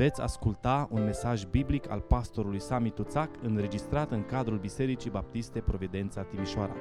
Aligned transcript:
Veți 0.00 0.20
asculta 0.20 0.88
un 0.90 1.04
mesaj 1.04 1.44
biblic 1.44 1.90
al 1.90 2.00
pastorului 2.00 2.60
Sami 2.60 2.90
Tuțac 2.90 3.30
înregistrat 3.42 4.10
în 4.10 4.24
cadrul 4.24 4.58
Bisericii 4.58 5.10
Baptiste 5.10 5.60
Providența 5.60 6.22
Timișoara. 6.22 6.76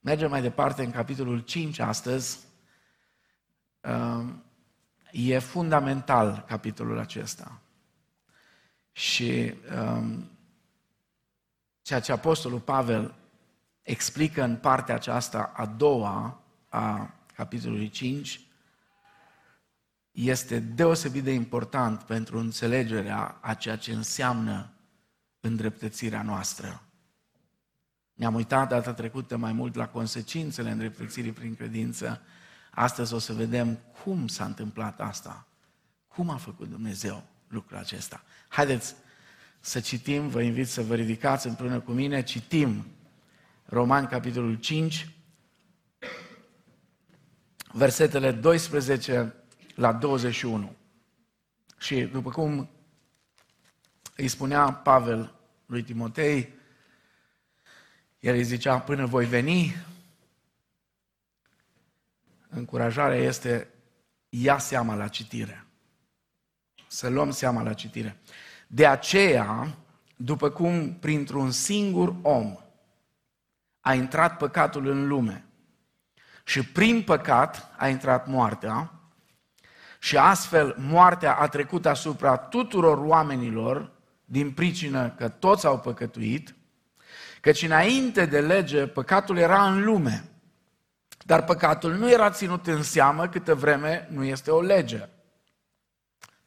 Mergem 0.00 0.30
mai 0.30 0.42
departe 0.42 0.84
în 0.84 0.90
capitolul 0.90 1.40
5 1.40 1.78
astăzi. 1.78 2.38
Um, 3.80 4.44
e 5.10 5.38
fundamental 5.38 6.44
capitolul 6.48 6.98
acesta. 6.98 7.60
Și 8.92 9.54
um, 9.78 10.30
ceea 11.82 12.00
ce 12.00 12.12
Apostolul 12.12 12.60
Pavel 12.60 13.14
explică 13.82 14.42
în 14.42 14.56
partea 14.56 14.94
aceasta 14.94 15.52
a 15.56 15.66
doua 15.66 16.42
a 16.68 17.14
capitolului 17.34 17.88
5 17.88 18.40
este 20.10 20.58
deosebit 20.58 21.22
de 21.24 21.32
important 21.32 22.02
pentru 22.02 22.38
înțelegerea 22.38 23.38
a 23.40 23.54
ceea 23.54 23.76
ce 23.76 23.92
înseamnă 23.92 24.72
îndreptățirea 25.40 26.22
noastră. 26.22 26.82
Ne-am 28.14 28.34
uitat 28.34 28.68
data 28.68 28.92
trecută 28.92 29.36
mai 29.36 29.52
mult 29.52 29.74
la 29.74 29.88
consecințele 29.88 30.70
îndreptățirii 30.70 31.32
prin 31.32 31.54
credință. 31.54 32.20
Astăzi 32.70 33.14
o 33.14 33.18
să 33.18 33.32
vedem 33.32 33.78
cum 34.02 34.26
s-a 34.26 34.44
întâmplat 34.44 35.00
asta. 35.00 35.46
Cum 36.08 36.30
a 36.30 36.36
făcut 36.36 36.68
Dumnezeu 36.68 37.24
lucrul 37.48 37.78
acesta. 37.78 38.22
Haideți 38.48 38.94
să 39.60 39.80
citim, 39.80 40.28
vă 40.28 40.42
invit 40.42 40.68
să 40.68 40.82
vă 40.82 40.94
ridicați 40.94 41.46
împreună 41.46 41.80
cu 41.80 41.92
mine, 41.92 42.22
citim 42.22 42.86
Romani, 43.64 44.06
capitolul 44.06 44.54
5, 44.54 45.08
versetele 47.74 48.32
12 48.32 49.34
la 49.74 49.92
21. 49.92 50.76
Și 51.78 52.02
după 52.02 52.30
cum 52.30 52.70
îi 54.16 54.28
spunea 54.28 54.72
Pavel 54.72 55.34
lui 55.66 55.82
Timotei, 55.82 56.52
el 58.20 58.34
îi 58.34 58.42
zicea, 58.42 58.80
până 58.80 59.06
voi 59.06 59.26
veni, 59.26 59.74
încurajarea 62.48 63.16
este, 63.16 63.68
ia 64.28 64.58
seama 64.58 64.94
la 64.94 65.08
citire. 65.08 65.66
Să 66.86 67.08
luăm 67.08 67.30
seama 67.30 67.62
la 67.62 67.72
citire. 67.72 68.16
De 68.66 68.86
aceea, 68.86 69.76
după 70.16 70.50
cum 70.50 70.94
printr-un 70.94 71.50
singur 71.50 72.16
om 72.22 72.56
a 73.80 73.94
intrat 73.94 74.36
păcatul 74.36 74.86
în 74.86 75.06
lume 75.06 75.44
și 76.44 76.64
prin 76.64 77.02
păcat 77.02 77.70
a 77.76 77.88
intrat 77.88 78.26
moartea 78.26 78.90
și 79.98 80.16
astfel 80.16 80.76
moartea 80.78 81.34
a 81.34 81.48
trecut 81.48 81.86
asupra 81.86 82.36
tuturor 82.36 82.98
oamenilor 82.98 83.90
din 84.24 84.52
pricină 84.52 85.10
că 85.10 85.28
toți 85.28 85.66
au 85.66 85.78
păcătuit, 85.78 86.54
căci 87.40 87.62
înainte 87.62 88.26
de 88.26 88.40
lege 88.40 88.86
păcatul 88.86 89.36
era 89.36 89.66
în 89.66 89.84
lume, 89.84 90.24
dar 91.24 91.44
păcatul 91.44 91.92
nu 91.92 92.10
era 92.10 92.30
ținut 92.30 92.66
în 92.66 92.82
seamă 92.82 93.28
câtă 93.28 93.54
vreme 93.54 94.08
nu 94.10 94.24
este 94.24 94.50
o 94.50 94.60
lege. 94.60 95.08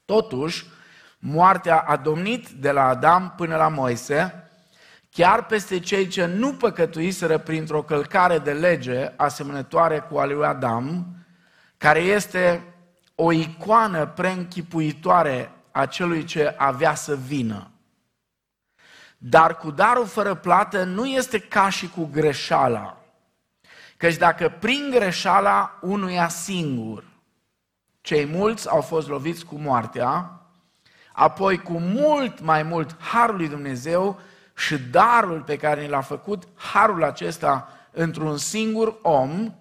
Totuși, 0.05 0.65
moartea 1.19 1.79
a 1.79 1.95
domnit 1.95 2.49
de 2.49 2.71
la 2.71 2.87
Adam 2.87 3.33
până 3.37 3.55
la 3.55 3.67
Moise, 3.67 4.46
chiar 5.17 5.45
peste 5.45 5.79
cei 5.79 6.07
ce 6.07 6.25
nu 6.25 6.53
păcătuiseră 6.53 7.37
printr-o 7.37 7.83
călcare 7.83 8.39
de 8.39 8.53
lege 8.53 9.11
asemănătoare 9.15 9.99
cu 9.99 10.17
a 10.17 10.25
lui 10.25 10.45
Adam, 10.45 11.05
care 11.77 11.99
este 11.99 12.73
o 13.15 13.31
icoană 13.31 14.05
preînchipuitoare 14.05 15.51
a 15.71 15.85
celui 15.85 16.23
ce 16.23 16.55
avea 16.57 16.95
să 16.95 17.15
vină. 17.15 17.71
Dar 19.17 19.57
cu 19.57 19.71
darul 19.71 20.05
fără 20.05 20.33
plată 20.35 20.83
nu 20.83 21.05
este 21.05 21.39
ca 21.39 21.69
și 21.69 21.89
cu 21.89 22.09
greșeala. 22.11 22.97
Căci 23.97 24.15
dacă 24.15 24.55
prin 24.59 24.89
greșeala 24.91 25.77
unuia 25.81 26.27
singur, 26.27 27.03
cei 28.01 28.25
mulți 28.25 28.69
au 28.69 28.81
fost 28.81 29.07
loviți 29.07 29.45
cu 29.45 29.55
moartea, 29.55 30.41
apoi 31.13 31.57
cu 31.57 31.79
mult 31.79 32.39
mai 32.39 32.63
mult 32.63 33.01
harul 33.01 33.35
lui 33.35 33.47
Dumnezeu 33.47 34.19
și 34.57 34.77
darul 34.77 35.41
pe 35.41 35.57
care 35.57 35.81
ni 35.81 35.87
l-a 35.87 36.01
făcut, 36.01 36.43
harul 36.55 37.03
acesta 37.03 37.69
într-un 37.91 38.37
singur 38.37 38.97
om, 39.01 39.53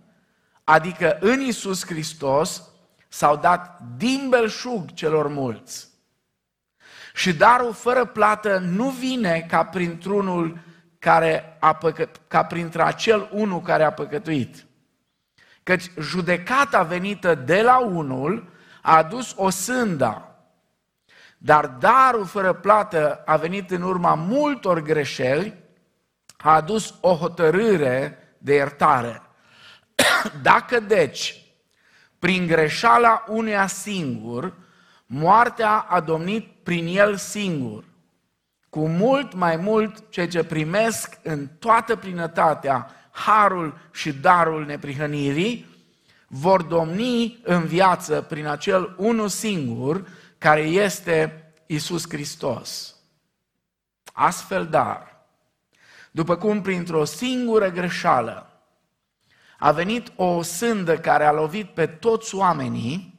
adică 0.65 1.19
în 1.21 1.41
Isus 1.41 1.87
Hristos, 1.87 2.63
s-au 3.09 3.37
dat 3.37 3.81
din 3.97 4.27
belșug 4.29 4.93
celor 4.93 5.29
mulți. 5.29 5.89
Și 7.15 7.33
darul 7.33 7.73
fără 7.73 8.05
plată 8.05 8.59
nu 8.59 8.89
vine 8.89 9.47
ca 9.49 9.65
printr-unul 9.65 10.59
care 10.99 11.57
a 11.61 11.75
păcăt, 11.75 12.21
ca 12.29 12.45
printre 12.45 12.83
acel 12.83 13.29
unul 13.33 13.61
care 13.61 13.83
a 13.83 13.93
păcătuit. 13.93 14.67
Căci 15.63 15.91
judecata 16.01 16.83
venită 16.83 17.35
de 17.35 17.63
la 17.63 17.79
unul 17.79 18.49
a 18.83 18.97
adus 18.97 19.35
o 19.37 19.51
sânda, 19.51 20.36
dar 21.47 21.67
darul 21.67 22.25
fără 22.25 22.53
plată 22.53 23.23
a 23.25 23.37
venit 23.37 23.71
în 23.71 23.83
urma 23.83 24.15
multor 24.15 24.83
greșeli, 24.83 25.55
a 26.37 26.55
adus 26.55 26.95
o 27.01 27.15
hotărâre 27.15 28.19
de 28.39 28.55
iertare. 28.55 29.23
Dacă 30.43 30.81
deci, 30.81 31.45
prin 32.19 32.47
greșeala 32.47 33.25
uneia 33.29 33.67
singur, 33.67 34.53
moartea 35.07 35.71
a 35.71 36.01
domnit 36.01 36.47
prin 36.63 36.97
el 36.97 37.17
singur, 37.17 37.85
cu 38.71 38.89
mult 38.89 39.35
mai 39.35 39.57
mult 39.57 40.11
ceea 40.11 40.29
ce 40.29 40.45
primesc 40.45 41.19
în 41.23 41.47
toată 41.59 41.97
plinătatea 41.97 42.91
harul 43.11 43.79
și 43.93 44.13
darul 44.13 44.65
neprihănirii, 44.65 45.67
vor 46.27 46.63
domni 46.63 47.41
în 47.43 47.65
viață 47.65 48.21
prin 48.29 48.47
acel 48.47 48.95
unul 48.97 49.29
singur, 49.29 50.05
care 50.39 50.61
este 50.61 51.45
Isus 51.67 52.09
Hristos. 52.09 52.97
Astfel, 54.13 54.67
dar, 54.67 55.27
după 56.11 56.37
cum 56.37 56.63
printr-o 56.63 57.05
singură 57.05 57.71
greșeală 57.71 58.51
a 59.59 59.71
venit 59.71 60.13
o 60.17 60.43
sândă 60.43 60.99
care 60.99 61.25
a 61.25 61.33
lovit 61.33 61.71
pe 61.71 61.87
toți 61.87 62.35
oamenii, 62.35 63.15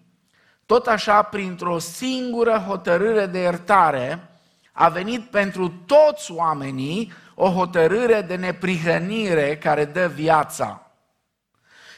tot 0.65 0.87
așa, 0.87 1.21
printr-o 1.21 1.79
singură 1.79 2.63
hotărâre 2.67 3.25
de 3.25 3.39
iertare, 3.39 4.29
a 4.71 4.89
venit 4.89 5.29
pentru 5.29 5.69
toți 5.69 6.31
oamenii 6.31 7.13
o 7.35 7.49
hotărâre 7.49 8.21
de 8.21 8.35
neprihănire 8.35 9.57
care 9.57 9.85
dă 9.85 10.07
viața. 10.07 10.91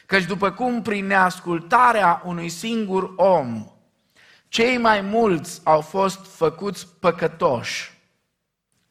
Căci 0.06 0.24
după 0.24 0.50
cum 0.50 0.82
prin 0.82 1.06
neascultarea 1.06 2.22
unui 2.24 2.48
singur 2.48 3.12
om 3.16 3.66
cei 4.50 4.78
mai 4.78 5.00
mulți 5.00 5.60
au 5.64 5.80
fost 5.80 6.26
făcuți 6.36 6.88
păcătoși. 7.00 7.98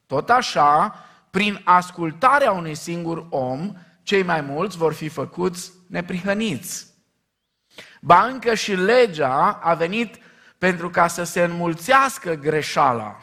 Tot 0.06 0.30
așa, 0.30 0.96
prin 1.30 1.62
ascultarea 1.64 2.52
unui 2.52 2.75
singur 2.75 3.25
om, 3.30 3.74
cei 4.03 4.24
mai 4.24 4.42
mulți 4.42 4.78
vor 4.78 4.94
fi 4.94 5.08
făcuți 5.08 5.72
neprihăniți. 5.88 6.88
Ba 8.02 8.24
încă 8.24 8.53
și 8.53 8.75
legea 8.75 9.52
a 9.52 9.74
venit 9.74 10.20
pentru 10.58 10.90
ca 10.90 11.08
să 11.08 11.24
se 11.24 11.44
înmulțească 11.44 12.34
greșeala. 12.34 13.18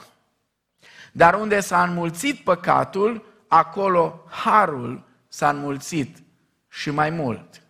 Dar 1.13 1.35
unde 1.35 1.61
s-a 1.61 1.83
înmulțit 1.83 2.45
păcatul, 2.45 3.25
acolo 3.49 4.25
harul 4.29 5.05
s-a 5.29 5.49
înmulțit 5.49 6.17
și 6.69 6.91
mai 6.91 7.11
mult. 7.11 7.63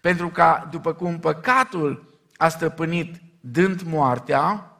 Pentru 0.00 0.28
că, 0.28 0.66
după 0.70 0.92
cum 0.92 1.20
păcatul 1.20 2.18
a 2.36 2.48
stăpânit 2.48 3.28
dând 3.40 3.82
moartea, 3.82 4.70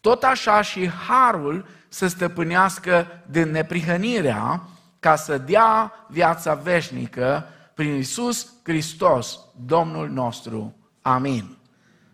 tot 0.00 0.22
așa 0.22 0.62
și 0.62 0.88
harul 0.88 1.66
să 1.88 2.06
stăpânească 2.06 3.06
din 3.30 3.50
neprihănirea 3.50 4.62
ca 5.00 5.16
să 5.16 5.38
dea 5.38 5.92
viața 6.08 6.54
veșnică 6.54 7.46
prin 7.74 7.94
Isus 7.94 8.52
Hristos, 8.62 9.38
Domnul 9.64 10.08
nostru. 10.08 10.76
Amin. 11.02 11.56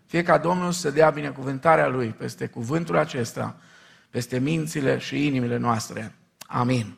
Fie 0.05 0.23
ca 0.23 0.37
Domnul 0.37 0.71
să 0.71 0.89
dea 0.89 1.09
binecuvântarea 1.09 1.87
Lui 1.87 2.07
peste 2.07 2.47
cuvântul 2.47 2.97
acesta, 2.97 3.55
peste 4.09 4.39
mințile 4.39 4.97
și 4.97 5.25
inimile 5.25 5.57
noastre. 5.57 6.15
Amin. 6.47 6.97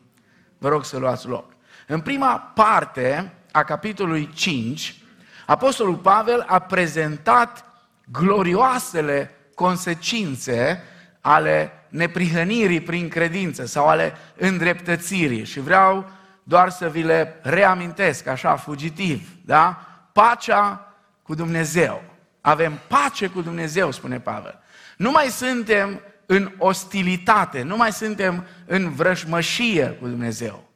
Vă 0.58 0.70
rog 0.70 0.86
să 0.86 0.98
luați 0.98 1.28
loc. 1.28 1.54
În 1.88 2.00
prima 2.00 2.38
parte 2.38 3.34
a 3.52 3.64
capitolului 3.64 4.30
5, 4.34 5.02
Apostolul 5.46 5.96
Pavel 5.96 6.44
a 6.48 6.60
prezentat 6.60 7.66
glorioasele 8.12 9.32
consecințe 9.56 10.84
ale 11.22 11.72
neprihănirii 11.90 12.82
prin 12.82 13.10
credință 13.10 13.66
sau 13.66 13.88
ale 13.88 14.14
îndreptățirii. 14.36 15.46
Și 15.46 15.60
vreau 15.60 16.10
doar 16.44 16.70
să 16.70 16.90
vi 16.90 17.02
le 17.02 17.40
reamintesc 17.42 18.28
așa 18.28 18.56
fugitiv, 18.56 19.30
da? 19.46 19.88
Pacea 20.14 20.94
cu 21.24 21.36
Dumnezeu. 21.36 22.04
Avem 22.42 22.80
pace 22.88 23.28
cu 23.28 23.42
Dumnezeu, 23.42 23.92
spune 23.92 24.20
Pavel. 24.20 24.60
Nu 24.98 25.12
mai 25.12 25.28
suntem 25.28 26.02
în 26.26 26.52
ostilitate, 26.58 27.62
nu 27.62 27.78
mai 27.78 27.92
suntem 27.92 28.46
în 28.66 28.94
vrăjmășie 28.94 29.86
cu 29.88 30.08
Dumnezeu, 30.08 30.70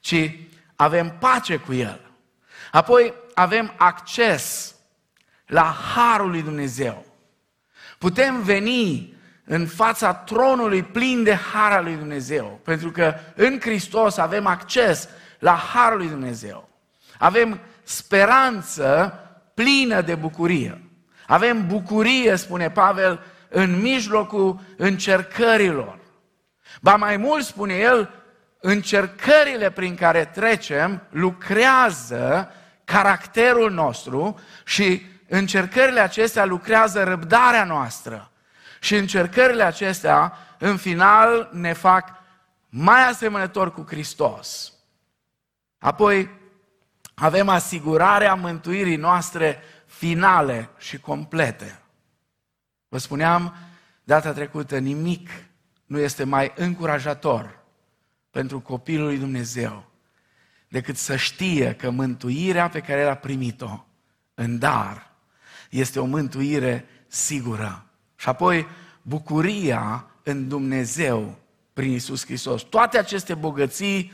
ci 0.00 0.30
avem 0.76 1.16
pace 1.18 1.56
cu 1.56 1.72
El. 1.72 2.00
Apoi 2.70 3.14
avem 3.34 3.74
acces 3.76 4.74
la 5.48 5.76
Harul 5.94 6.30
lui 6.30 6.42
Dumnezeu. 6.42 7.04
Putem 7.98 8.42
veni 8.42 9.14
în 9.44 9.66
fața 9.66 10.14
tronului 10.14 10.82
plin 10.82 11.22
de 11.22 11.34
Har 11.34 11.72
al 11.72 11.84
lui 11.84 11.94
Dumnezeu, 11.94 12.60
pentru 12.64 12.90
că 12.90 13.14
în 13.34 13.60
Hristos 13.60 14.16
avem 14.16 14.46
acces 14.46 15.08
la 15.38 15.54
Harul 15.54 15.98
lui 15.98 16.08
Dumnezeu. 16.08 16.68
Avem 17.18 17.60
speranță 17.82 19.18
plină 19.54 20.00
de 20.00 20.14
bucurie. 20.14 20.82
Avem 21.26 21.66
bucurie, 21.66 22.36
spune 22.36 22.70
Pavel, 22.70 23.20
în 23.48 23.80
mijlocul 23.80 24.60
încercărilor. 24.76 25.98
Ba 26.80 26.96
mai 26.96 27.16
mult, 27.16 27.44
spune 27.44 27.74
el, 27.74 28.10
încercările 28.60 29.70
prin 29.70 29.94
care 29.94 30.24
trecem 30.24 31.02
lucrează 31.10 32.52
caracterul 32.84 33.70
nostru 33.70 34.40
și 34.64 35.06
încercările 35.28 36.00
acestea 36.00 36.44
lucrează 36.44 37.02
răbdarea 37.02 37.64
noastră. 37.64 38.30
Și 38.80 38.94
încercările 38.94 39.62
acestea, 39.62 40.32
în 40.58 40.76
final, 40.76 41.50
ne 41.52 41.72
fac 41.72 42.12
mai 42.68 43.08
asemănători 43.08 43.72
cu 43.72 43.84
Hristos. 43.88 44.72
Apoi, 45.78 46.30
avem 47.14 47.48
asigurarea 47.48 48.34
mântuirii 48.34 48.96
noastre 48.96 49.62
finale 49.86 50.70
și 50.78 51.00
complete. 51.00 51.82
Vă 52.88 52.98
spuneam 52.98 53.54
data 54.04 54.32
trecută, 54.32 54.78
nimic 54.78 55.30
nu 55.84 55.98
este 55.98 56.24
mai 56.24 56.52
încurajator 56.56 57.58
pentru 58.30 58.60
copilul 58.60 59.06
lui 59.06 59.18
Dumnezeu 59.18 59.88
decât 60.68 60.96
să 60.96 61.16
știe 61.16 61.74
că 61.74 61.90
mântuirea 61.90 62.68
pe 62.68 62.80
care 62.80 63.00
el 63.00 63.08
a 63.08 63.14
primit-o 63.14 63.84
în 64.34 64.58
dar 64.58 65.07
este 65.68 66.00
o 66.00 66.04
mântuire 66.04 66.88
sigură. 67.06 67.84
Și 68.16 68.28
apoi 68.28 68.66
bucuria 69.02 70.06
în 70.22 70.48
Dumnezeu 70.48 71.38
prin 71.72 71.92
Isus 71.92 72.24
Hristos. 72.24 72.62
Toate 72.62 72.98
aceste 72.98 73.34
bogății 73.34 74.12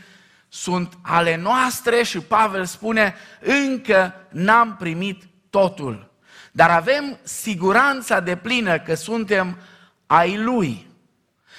sunt 0.48 0.98
ale 1.02 1.36
noastre 1.36 2.02
și 2.02 2.20
Pavel 2.20 2.64
spune, 2.64 3.14
încă 3.40 4.14
n-am 4.30 4.76
primit 4.76 5.22
totul. 5.50 6.10
Dar 6.52 6.70
avem 6.70 7.18
siguranța 7.22 8.20
de 8.20 8.36
plină 8.36 8.78
că 8.78 8.94
suntem 8.94 9.58
ai 10.06 10.38
Lui 10.38 10.86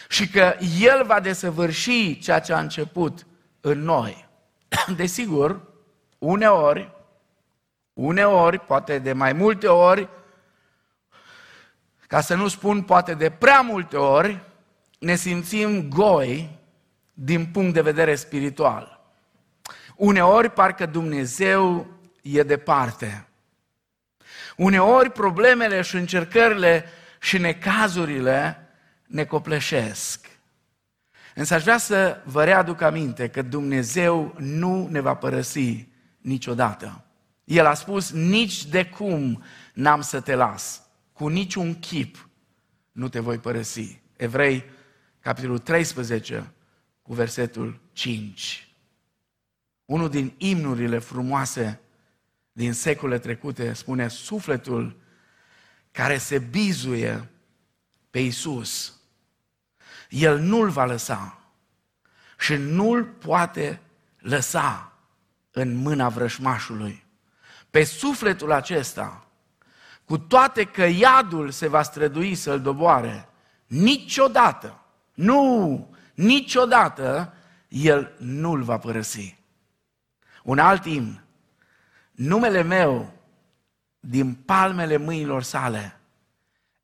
și 0.10 0.30
că 0.30 0.56
El 0.80 1.06
va 1.06 1.20
desăvârși 1.20 2.20
ceea 2.20 2.40
ce 2.40 2.54
a 2.54 2.60
început 2.60 3.26
în 3.62 3.80
noi. 3.80 4.28
Desigur, 4.96 5.62
uneori, 6.18 6.95
uneori, 7.96 8.60
poate 8.60 9.00
de 9.00 9.14
mai 9.14 9.34
multe 9.34 9.68
ori, 9.68 10.10
ca 12.08 12.22
să 12.22 12.36
nu 12.36 12.48
spun 12.48 12.82
poate 12.82 13.14
de 13.14 13.30
prea 13.30 13.62
multe 13.62 13.98
ori, 13.98 14.40
ne 15.00 15.16
simțim 15.16 15.90
goi 15.90 16.60
din 17.14 17.46
punct 17.46 17.74
de 17.74 17.82
vedere 17.82 18.16
spiritual. 18.16 19.00
Uneori 19.96 20.50
parcă 20.50 20.86
Dumnezeu 20.86 21.88
e 22.22 22.44
departe. 22.44 23.28
Uneori 24.56 25.12
problemele 25.12 25.82
și 25.82 25.96
încercările 25.96 26.86
și 27.20 27.38
necazurile 27.38 28.70
ne 29.06 29.26
copleșesc. 29.26 30.28
Însă 31.36 31.54
aș 31.54 31.62
vrea 31.62 31.78
să 31.78 32.22
vă 32.24 32.44
readuc 32.44 32.82
aminte 32.82 33.28
că 33.30 33.42
Dumnezeu 33.42 34.36
nu 34.38 34.88
ne 34.88 35.00
va 35.00 35.16
părăsi 35.16 35.88
niciodată. 36.22 37.05
El 37.46 37.66
a 37.66 37.74
spus, 37.74 38.12
nici 38.12 38.66
de 38.66 38.86
cum 38.86 39.44
n-am 39.74 40.02
să 40.02 40.20
te 40.22 40.36
las, 40.36 40.82
cu 41.14 41.28
niciun 41.28 41.80
chip 41.80 42.30
nu 42.92 43.10
te 43.10 43.20
voi 43.20 43.38
părăsi. 43.38 44.00
Evrei, 44.18 44.64
capitolul 45.20 45.60
13, 45.60 46.52
cu 47.02 47.14
versetul 47.14 47.80
5. 47.94 48.76
Unul 49.86 50.10
din 50.10 50.34
imnurile 50.38 51.00
frumoase 51.00 51.80
din 52.52 52.74
secole 52.74 53.20
trecute 53.20 53.74
spune 53.74 54.08
sufletul 54.08 54.98
care 55.92 56.18
se 56.18 56.40
bizuie 56.40 57.30
pe 58.10 58.20
Isus, 58.20 59.00
el 60.10 60.40
nu-l 60.40 60.70
va 60.70 60.86
lăsa 60.86 61.40
și 62.40 62.54
nu-l 62.54 63.06
poate 63.06 63.82
lăsa 64.18 64.94
în 65.52 65.76
mâna 65.76 66.10
vrășmașului. 66.10 67.05
Pe 67.76 67.84
sufletul 67.84 68.52
acesta, 68.52 69.26
cu 70.06 70.18
toate 70.18 70.64
că 70.64 70.84
iadul 70.84 71.52
se 71.52 71.68
va 71.68 71.82
strădui 71.82 72.36
să-l 72.36 72.62
doboare, 72.62 73.30
niciodată, 73.68 74.82
nu, 75.14 75.96
niciodată, 76.14 77.34
el 77.68 78.16
nu-l 78.18 78.64
va 78.64 78.78
părăsi. 78.78 79.38
Un 80.44 80.60
alt 80.60 80.86
imn 80.86 81.24
numele 82.12 82.62
meu 82.62 83.14
din 84.00 84.34
palmele 84.34 84.98
mâinilor 84.98 85.44
sale, 85.44 86.00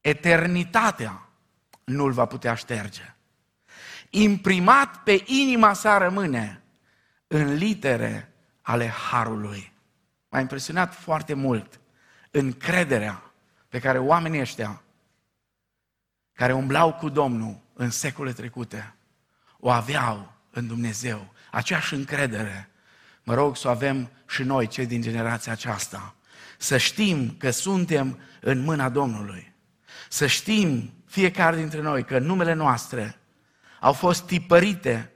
eternitatea 0.02 1.30
nu-l 1.84 2.12
va 2.12 2.26
putea 2.26 2.54
șterge. 2.54 3.16
Imprimat 4.10 5.04
pe 5.04 5.24
inima 5.26 5.74
sa 5.74 5.98
rămâne 5.98 6.64
în 7.28 7.54
litere 7.54 8.34
ale 8.62 8.88
Harului. 8.88 9.71
M-a 10.32 10.40
impresionat 10.40 10.94
foarte 10.94 11.34
mult 11.34 11.80
încrederea 12.32 13.32
pe 13.70 13.80
care 13.80 13.98
oamenii 13.98 14.40
ăștia 14.40 14.82
care 16.34 16.54
umblau 16.54 16.94
cu 16.94 17.10
Domnul 17.10 17.62
în 17.74 17.90
secole 17.90 18.34
trecute 18.34 18.96
o 19.60 19.70
aveau 19.70 20.34
în 20.50 20.68
Dumnezeu. 20.68 21.34
Aceeași 21.52 21.94
încredere 21.94 22.72
Mă 23.24 23.34
rog 23.34 23.58
să 23.58 23.68
o 23.68 23.72
avem 23.72 24.12
și 24.28 24.44
noi, 24.44 24.68
cei 24.68 24.86
din 24.86 25.02
generația 25.02 25.52
aceasta. 25.52 26.16
Să 26.58 26.78
știm 26.78 27.36
că 27.38 27.50
suntem 27.50 28.20
în 28.40 28.60
mâna 28.60 28.90
Domnului. 28.90 29.54
Să 30.10 30.28
știm 30.28 30.94
fiecare 31.06 31.56
dintre 31.56 31.82
noi 31.82 32.04
că 32.06 32.20
numele 32.20 32.54
noastre 32.54 33.20
au 33.80 33.94
fost 33.94 34.26
tipărite 34.26 35.12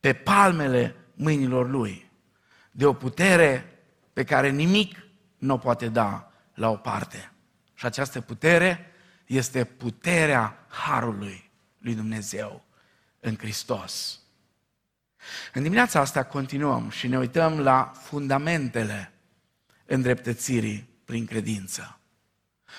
pe 0.00 0.12
palmele 0.12 0.96
mâinilor 1.14 1.70
Lui. 1.70 2.10
De 2.70 2.86
o 2.86 2.92
putere 2.92 3.73
pe 4.14 4.24
care 4.24 4.50
nimic 4.50 4.98
nu 5.38 5.54
o 5.54 5.56
poate 5.56 5.88
da 5.88 6.32
la 6.54 6.70
o 6.70 6.76
parte. 6.76 7.32
Și 7.74 7.86
această 7.86 8.20
putere 8.20 8.92
este 9.26 9.64
puterea 9.64 10.66
Harului 10.68 11.50
lui 11.78 11.94
Dumnezeu 11.94 12.64
în 13.20 13.36
Hristos. 13.36 14.18
În 15.52 15.62
dimineața 15.62 16.00
asta 16.00 16.22
continuăm 16.22 16.90
și 16.90 17.08
ne 17.08 17.18
uităm 17.18 17.60
la 17.60 17.92
fundamentele 18.02 19.12
îndreptățirii 19.86 20.88
prin 21.04 21.26
credință. 21.26 21.98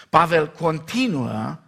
Pavel 0.09 0.51
continuă 0.51 1.59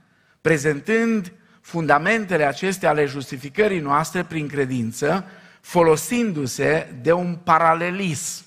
prezentând 0.41 1.31
fundamentele 1.61 2.43
acestea 2.43 2.89
ale 2.89 3.05
justificării 3.05 3.79
noastre 3.79 4.23
prin 4.23 4.47
credință, 4.47 5.25
folosindu-se 5.61 6.95
de 7.01 7.11
un 7.11 7.35
paralelism. 7.35 8.45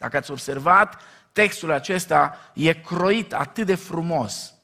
Dacă 0.00 0.16
ați 0.16 0.30
observat, 0.30 1.00
textul 1.32 1.70
acesta 1.72 2.38
e 2.54 2.72
croit 2.72 3.32
atât 3.32 3.66
de 3.66 3.74
frumos. 3.74 4.54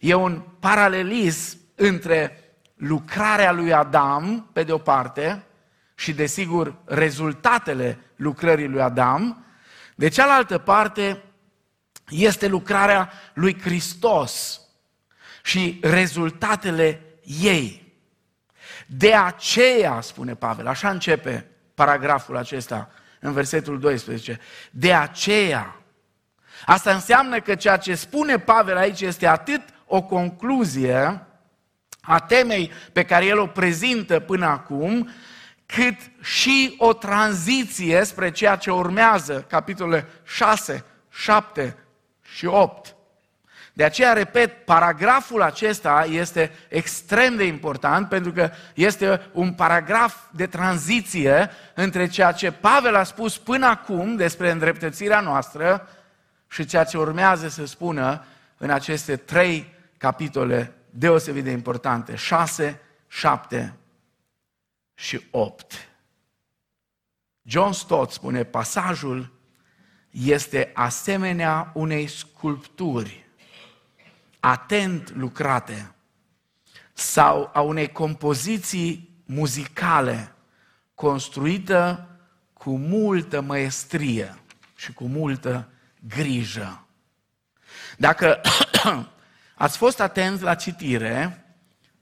E 0.00 0.14
un 0.14 0.42
paralelism 0.60 1.58
între 1.74 2.44
lucrarea 2.76 3.52
lui 3.52 3.72
Adam, 3.72 4.48
pe 4.52 4.62
de 4.62 4.72
o 4.72 4.78
parte, 4.78 5.44
și, 5.94 6.12
desigur, 6.12 6.76
rezultatele 6.84 7.98
lucrării 8.16 8.68
lui 8.68 8.80
Adam. 8.80 9.44
De 9.94 10.08
cealaltă 10.08 10.58
parte, 10.58 11.22
este 12.08 12.46
lucrarea 12.46 13.12
lui 13.34 13.60
Hristos 13.60 14.60
și 15.42 15.78
rezultatele 15.82 17.00
ei. 17.42 17.94
De 18.86 19.14
aceea, 19.14 20.00
spune 20.00 20.34
Pavel, 20.34 20.66
așa 20.66 20.90
începe 20.90 21.46
paragraful 21.74 22.36
acesta 22.36 22.90
în 23.20 23.32
versetul 23.32 23.78
12, 23.80 24.40
de 24.70 24.94
aceea. 24.94 25.74
Asta 26.66 26.92
înseamnă 26.92 27.40
că 27.40 27.54
ceea 27.54 27.76
ce 27.76 27.94
spune 27.94 28.38
Pavel 28.38 28.76
aici 28.76 29.00
este 29.00 29.26
atât 29.26 29.62
o 29.86 30.02
concluzie 30.02 31.24
a 32.00 32.18
temei 32.18 32.70
pe 32.92 33.04
care 33.04 33.24
el 33.24 33.38
o 33.38 33.46
prezintă 33.46 34.20
până 34.20 34.46
acum, 34.46 35.10
cât 35.66 35.96
și 36.22 36.74
o 36.78 36.92
tranziție 36.92 38.04
spre 38.04 38.30
ceea 38.30 38.56
ce 38.56 38.70
urmează, 38.70 39.44
capitolele 39.48 40.06
6, 40.24 40.84
7 41.10 41.76
și 42.22 42.46
8. 42.46 42.94
De 43.80 43.86
aceea, 43.86 44.12
repet, 44.12 44.64
paragraful 44.64 45.42
acesta 45.42 46.06
este 46.10 46.52
extrem 46.68 47.36
de 47.36 47.44
important 47.44 48.08
pentru 48.08 48.32
că 48.32 48.50
este 48.74 49.20
un 49.32 49.52
paragraf 49.52 50.16
de 50.30 50.46
tranziție 50.46 51.50
între 51.74 52.08
ceea 52.08 52.32
ce 52.32 52.52
Pavel 52.52 52.94
a 52.94 53.02
spus 53.02 53.38
până 53.38 53.66
acum 53.66 54.16
despre 54.16 54.50
îndreptățirea 54.50 55.20
noastră 55.20 55.88
și 56.48 56.64
ceea 56.64 56.84
ce 56.84 56.98
urmează 56.98 57.48
să 57.48 57.66
spună 57.66 58.24
în 58.56 58.70
aceste 58.70 59.16
trei 59.16 59.74
capitole 59.96 60.72
deosebit 60.90 61.44
de 61.44 61.50
importante, 61.50 62.14
6, 62.14 62.80
7 63.08 63.76
și 64.94 65.20
8. 65.30 65.88
John 67.42 67.72
Stott 67.72 68.10
spune, 68.10 68.44
pasajul 68.44 69.32
este 70.10 70.70
asemenea 70.74 71.70
unei 71.74 72.06
sculpturi 72.06 73.28
atent 74.40 75.14
lucrate 75.14 75.94
sau 76.92 77.50
a 77.52 77.60
unei 77.60 77.92
compoziții 77.92 79.22
muzicale 79.26 80.32
construită 80.94 82.08
cu 82.52 82.76
multă 82.76 83.40
măestrie 83.40 84.38
și 84.76 84.92
cu 84.92 85.04
multă 85.04 85.68
grijă. 86.08 86.86
Dacă 87.96 88.40
ați 89.54 89.76
fost 89.76 90.00
atenți 90.00 90.42
la 90.42 90.54
citire, 90.54 91.44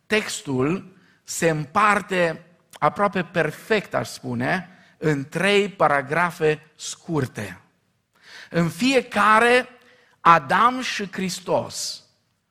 textul 0.07 0.97
se 1.25 1.49
împarte 1.49 2.45
aproape 2.79 3.23
perfect, 3.23 3.95
aș 3.95 4.09
spune, 4.09 4.69
în 4.99 5.29
trei 5.29 5.69
paragrafe 5.69 6.71
scurte. 6.77 7.61
În 8.51 8.69
fiecare, 8.69 9.69
Adam 10.21 10.81
și 10.81 11.13
Hristos 11.13 12.03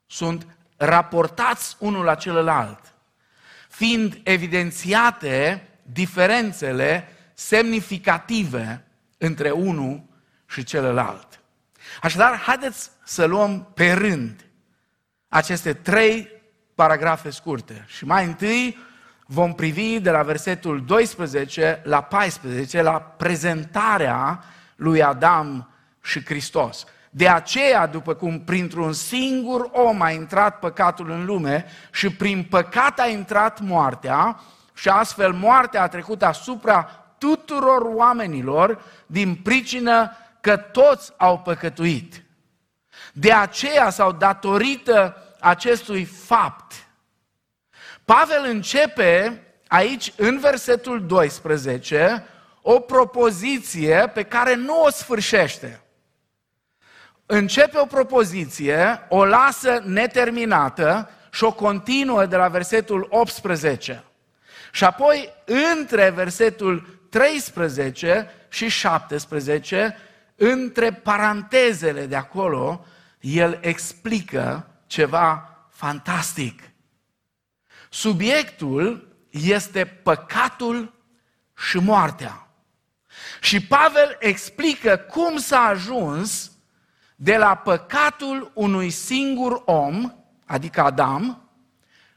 sunt 0.07 0.47
raportați 0.77 1.75
unul 1.79 2.03
la 2.03 2.15
celălalt, 2.15 2.93
fiind 3.69 4.19
evidențiate 4.23 5.67
diferențele 5.83 7.07
semnificative 7.33 8.83
între 9.17 9.51
unul 9.51 10.03
și 10.45 10.63
celălalt. 10.63 11.39
Așadar, 12.01 12.37
haideți 12.37 12.89
să 13.03 13.25
luăm 13.25 13.71
pe 13.73 13.91
rând 13.91 14.45
aceste 15.27 15.73
trei 15.73 16.29
paragrafe 16.75 17.29
scurte. 17.29 17.85
Și 17.87 18.05
mai 18.05 18.25
întâi 18.25 18.77
vom 19.25 19.53
privi 19.53 19.99
de 19.99 20.11
la 20.11 20.23
versetul 20.23 20.85
12 20.85 21.81
la 21.83 22.01
14 22.01 22.81
la 22.81 23.01
prezentarea 23.01 24.43
lui 24.75 25.03
Adam 25.03 25.69
și 26.01 26.25
Hristos. 26.25 26.85
De 27.17 27.27
aceea, 27.27 27.85
după 27.85 28.13
cum 28.13 28.39
printr-un 28.39 28.93
singur 28.93 29.69
om 29.71 30.01
a 30.01 30.11
intrat 30.11 30.59
păcatul 30.59 31.11
în 31.11 31.25
lume 31.25 31.65
și 31.91 32.09
prin 32.09 32.43
păcat 32.43 32.99
a 32.99 33.07
intrat 33.07 33.59
moartea, 33.59 34.39
și 34.73 34.89
astfel 34.89 35.33
moartea 35.33 35.81
a 35.81 35.87
trecut 35.87 36.23
asupra 36.23 36.83
tuturor 37.17 37.81
oamenilor 37.81 38.81
din 39.05 39.35
pricină 39.35 40.11
că 40.41 40.57
toți 40.57 41.13
au 41.17 41.39
păcătuit. 41.39 42.23
De 43.13 43.31
aceea 43.31 43.89
sau 43.89 44.11
datorită 44.11 45.17
acestui 45.39 46.05
fapt, 46.05 46.73
Pavel 48.05 48.45
începe 48.45 49.41
aici, 49.67 50.13
în 50.17 50.39
versetul 50.39 51.05
12, 51.05 52.25
o 52.61 52.79
propoziție 52.79 54.11
pe 54.13 54.23
care 54.23 54.55
nu 54.55 54.83
o 54.83 54.89
sfârșește 54.89 55.81
începe 57.29 57.79
o 57.79 57.85
propoziție, 57.85 59.05
o 59.09 59.25
lasă 59.25 59.81
neterminată 59.85 61.09
și 61.31 61.43
o 61.43 61.51
continuă 61.51 62.25
de 62.25 62.35
la 62.35 62.47
versetul 62.47 63.07
18. 63.09 64.03
Și 64.71 64.83
apoi, 64.83 65.33
între 65.75 66.09
versetul 66.09 66.99
13 67.09 68.31
și 68.49 68.67
17, 68.67 69.97
între 70.35 70.91
parantezele 70.91 72.05
de 72.05 72.15
acolo, 72.15 72.85
el 73.19 73.57
explică 73.61 74.67
ceva 74.87 75.57
fantastic. 75.69 76.61
Subiectul 77.89 79.17
este 79.29 79.85
păcatul 79.85 80.93
și 81.69 81.77
moartea. 81.77 82.47
Și 83.41 83.61
Pavel 83.61 84.17
explică 84.19 84.97
cum 84.97 85.37
s-a 85.37 85.59
ajuns 85.59 86.51
de 87.19 87.37
la 87.37 87.55
păcatul 87.55 88.51
unui 88.53 88.89
singur 88.89 89.61
om, 89.65 90.13
adică 90.45 90.81
Adam, 90.81 91.49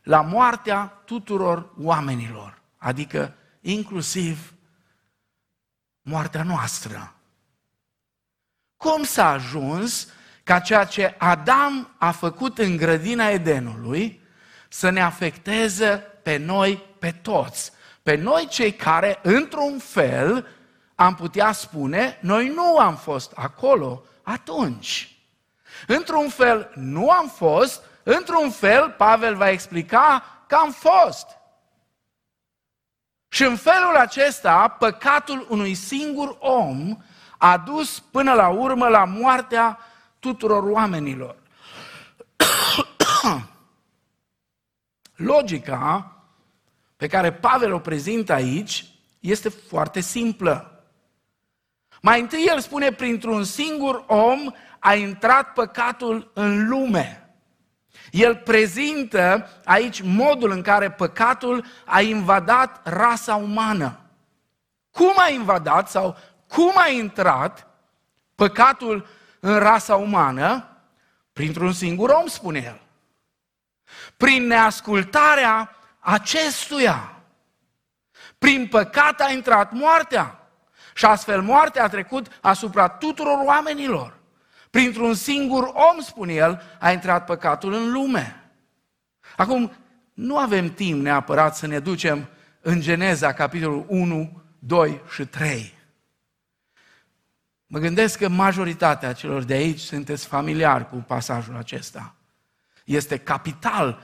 la 0.02 0.20
moartea 0.20 1.02
tuturor 1.04 1.72
oamenilor, 1.78 2.62
adică 2.76 3.34
inclusiv 3.60 4.54
moartea 6.02 6.42
noastră. 6.42 7.14
Cum 8.76 9.02
s-a 9.02 9.28
ajuns 9.28 10.08
ca 10.44 10.58
ceea 10.58 10.84
ce 10.84 11.14
Adam 11.18 11.94
a 11.98 12.10
făcut 12.10 12.58
în 12.58 12.76
grădina 12.76 13.28
Edenului 13.28 14.20
să 14.68 14.90
ne 14.90 15.02
afecteze 15.02 15.88
pe 16.22 16.36
noi, 16.36 16.82
pe 16.98 17.10
toți, 17.10 17.72
pe 18.02 18.14
noi 18.14 18.46
cei 18.50 18.72
care, 18.72 19.18
într-un 19.22 19.78
fel, 19.78 20.46
am 20.94 21.14
putea 21.14 21.52
spune, 21.52 22.18
noi 22.20 22.48
nu 22.48 22.78
am 22.78 22.96
fost 22.96 23.32
acolo, 23.34 24.04
atunci. 24.22 25.14
Într-un 25.86 26.28
fel 26.28 26.70
nu 26.74 27.10
am 27.10 27.28
fost, 27.28 27.82
într-un 28.02 28.50
fel 28.50 28.90
Pavel 28.90 29.36
va 29.36 29.48
explica 29.50 30.24
că 30.46 30.54
am 30.54 30.70
fost. 30.70 31.26
Și 33.28 33.42
în 33.42 33.56
felul 33.56 33.96
acesta, 33.96 34.68
păcatul 34.68 35.46
unui 35.48 35.74
singur 35.74 36.36
om 36.38 36.96
a 37.38 37.58
dus 37.58 38.00
până 38.00 38.32
la 38.32 38.48
urmă 38.48 38.88
la 38.88 39.04
moartea 39.04 39.78
tuturor 40.18 40.62
oamenilor. 40.62 41.36
Logica 45.14 46.12
pe 46.96 47.06
care 47.06 47.32
Pavel 47.32 47.72
o 47.72 47.78
prezintă 47.78 48.32
aici 48.32 48.84
este 49.20 49.48
foarte 49.48 50.00
simplă. 50.00 50.69
Mai 52.00 52.20
întâi 52.20 52.44
el 52.48 52.60
spune, 52.60 52.92
printr-un 52.92 53.44
singur 53.44 54.04
om 54.06 54.52
a 54.78 54.94
intrat 54.94 55.52
păcatul 55.52 56.30
în 56.34 56.68
lume. 56.68 57.30
El 58.10 58.36
prezintă 58.36 59.48
aici 59.64 60.02
modul 60.02 60.50
în 60.50 60.62
care 60.62 60.90
păcatul 60.90 61.64
a 61.84 62.00
invadat 62.00 62.80
rasa 62.88 63.34
umană. 63.34 64.00
Cum 64.90 65.12
a 65.16 65.28
invadat 65.28 65.88
sau 65.88 66.16
cum 66.48 66.72
a 66.74 66.88
intrat 66.88 67.66
păcatul 68.34 69.06
în 69.40 69.58
rasa 69.58 69.96
umană? 69.96 70.64
Printr-un 71.32 71.72
singur 71.72 72.10
om, 72.10 72.26
spune 72.26 72.62
el. 72.64 72.80
Prin 74.16 74.46
neascultarea 74.46 75.76
acestuia. 75.98 77.22
Prin 78.38 78.68
păcat 78.68 79.20
a 79.20 79.30
intrat 79.30 79.72
moartea. 79.72 80.39
Și 81.00 81.06
astfel 81.06 81.42
moartea 81.42 81.84
a 81.84 81.88
trecut 81.88 82.26
asupra 82.40 82.88
tuturor 82.88 83.38
oamenilor. 83.44 84.18
Printr-un 84.70 85.14
singur 85.14 85.64
om, 85.64 86.00
spune 86.00 86.32
el, 86.32 86.62
a 86.80 86.92
intrat 86.92 87.24
păcatul 87.24 87.72
în 87.72 87.92
lume. 87.92 88.50
Acum, 89.36 89.72
nu 90.14 90.38
avem 90.38 90.74
timp 90.74 91.02
neapărat 91.02 91.56
să 91.56 91.66
ne 91.66 91.78
ducem 91.78 92.28
în 92.60 92.80
Geneza, 92.80 93.32
capitolul 93.32 93.84
1, 93.88 94.42
2 94.58 95.00
și 95.14 95.26
3. 95.26 95.74
Mă 97.66 97.78
gândesc 97.78 98.18
că 98.18 98.28
majoritatea 98.28 99.12
celor 99.12 99.42
de 99.42 99.54
aici 99.54 99.80
sunteți 99.80 100.26
familiari 100.26 100.88
cu 100.88 100.96
pasajul 100.96 101.56
acesta. 101.56 102.14
Este 102.84 103.18
capital 103.18 104.02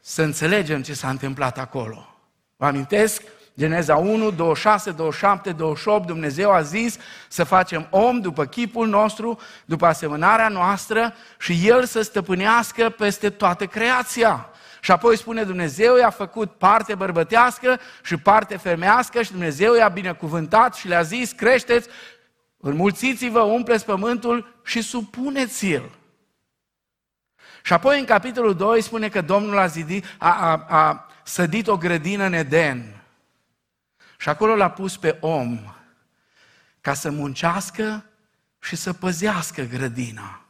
să 0.00 0.22
înțelegem 0.22 0.82
ce 0.82 0.94
s-a 0.94 1.10
întâmplat 1.10 1.58
acolo. 1.58 2.16
Vă 2.56 2.66
amintesc 2.66 3.22
Geneza 3.58 3.96
1, 3.96 4.30
26, 4.30 4.90
27, 4.90 5.52
28, 5.52 6.06
Dumnezeu 6.06 6.50
a 6.50 6.62
zis 6.62 6.96
să 7.28 7.44
facem 7.44 7.86
om 7.90 8.20
după 8.20 8.44
chipul 8.44 8.88
nostru, 8.88 9.38
după 9.64 9.86
asemănarea 9.86 10.48
noastră 10.48 11.14
și 11.38 11.60
El 11.64 11.84
să 11.84 12.00
stăpânească 12.00 12.88
peste 12.90 13.30
toată 13.30 13.66
creația. 13.66 14.50
Și 14.80 14.90
apoi 14.90 15.16
spune 15.16 15.42
Dumnezeu 15.42 15.96
i-a 15.96 16.10
făcut 16.10 16.52
parte 16.52 16.94
bărbătească 16.94 17.80
și 18.02 18.16
parte 18.16 18.56
femească 18.56 19.22
și 19.22 19.30
Dumnezeu 19.30 19.74
i-a 19.74 19.88
binecuvântat 19.88 20.74
și 20.74 20.88
le-a 20.88 21.02
zis 21.02 21.32
creșteți, 21.32 21.88
înmulțiți-vă, 22.56 23.40
umpleți 23.40 23.84
pământul 23.84 24.60
și 24.64 24.80
supuneți-l. 24.80 25.90
Și 27.62 27.72
apoi 27.72 27.98
în 27.98 28.04
capitolul 28.04 28.54
2 28.54 28.82
spune 28.82 29.08
că 29.08 29.20
Domnul 29.20 29.58
a, 29.58 29.66
zidit, 29.66 30.04
a, 30.18 30.28
a, 30.28 30.66
a 30.68 31.08
sădit 31.22 31.68
o 31.68 31.76
grădină 31.76 32.24
în 32.24 32.32
Eden 32.32 32.97
și 34.18 34.28
acolo 34.28 34.56
l-a 34.56 34.70
pus 34.70 34.96
pe 34.96 35.16
om 35.20 35.74
ca 36.80 36.94
să 36.94 37.10
muncească 37.10 38.04
și 38.60 38.76
să 38.76 38.92
păzească 38.92 39.62
grădina. 39.62 40.42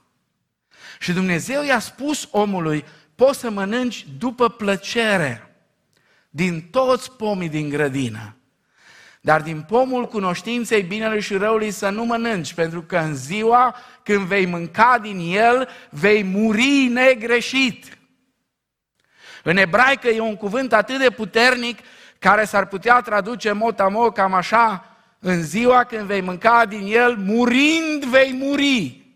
Și 0.99 1.13
Dumnezeu 1.13 1.63
i-a 1.63 1.79
spus 1.79 2.29
omului, 2.31 2.85
poți 3.15 3.39
să 3.39 3.51
mănânci 3.51 4.07
după 4.19 4.49
plăcere 4.49 5.55
din 6.31 6.61
toți 6.71 7.13
pomii 7.13 7.49
din 7.49 7.69
grădină. 7.69 8.37
Dar 9.21 9.43
din 9.43 9.63
pomul 9.63 10.07
cunoștinței 10.07 10.83
binelui 10.83 11.21
și 11.21 11.37
răului 11.37 11.71
să 11.71 11.89
nu 11.89 12.05
mănânci, 12.05 12.55
pentru 12.55 12.83
că 12.83 12.99
în 12.99 13.17
ziua 13.17 13.77
când 14.03 14.27
vei 14.27 14.47
mânca 14.47 14.99
din 14.99 15.19
el, 15.37 15.69
vei 15.91 16.23
muri 16.23 16.87
negreșit. 16.87 17.99
În 19.43 19.57
ebraică 19.57 20.09
e 20.09 20.21
un 20.21 20.37
cuvânt 20.37 20.73
atât 20.73 20.99
de 20.99 21.11
puternic 21.11 21.79
care 22.19 22.45
s-ar 22.45 22.67
putea 22.67 23.01
traduce 23.01 23.53
mot 23.53 23.77
cam 24.15 24.35
așa, 24.35 24.97
în 25.19 25.43
ziua 25.43 25.85
când 25.85 26.07
vei 26.07 26.21
mânca 26.21 26.67
din 26.67 26.87
el, 26.87 27.17
murind 27.17 28.05
vei 28.05 28.33
muri. 28.33 29.07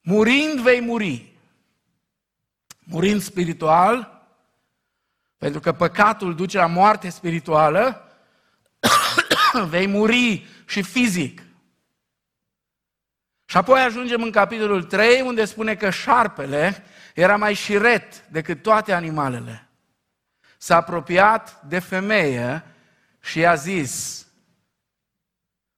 Murind 0.00 0.60
vei 0.60 0.80
muri. 0.80 1.32
Murind 2.84 3.22
spiritual, 3.22 4.26
pentru 5.38 5.60
că 5.60 5.72
păcatul 5.72 6.34
duce 6.34 6.58
la 6.58 6.66
moarte 6.66 7.08
spirituală, 7.08 8.12
vei 9.68 9.86
muri 9.86 10.46
și 10.66 10.82
fizic. 10.82 11.42
Și 13.44 13.56
apoi 13.56 13.80
ajungem 13.80 14.22
în 14.22 14.30
capitolul 14.30 14.82
3, 14.82 15.20
unde 15.20 15.44
spune 15.44 15.74
că 15.74 15.90
șarpele 15.90 16.84
era 17.14 17.36
mai 17.36 17.54
șiret 17.54 18.28
decât 18.28 18.62
toate 18.62 18.92
animalele. 18.92 19.67
S-a 20.58 20.76
apropiat 20.76 21.62
de 21.62 21.78
femeie 21.78 22.64
și 23.20 23.38
i-a 23.38 23.54
zis, 23.54 24.26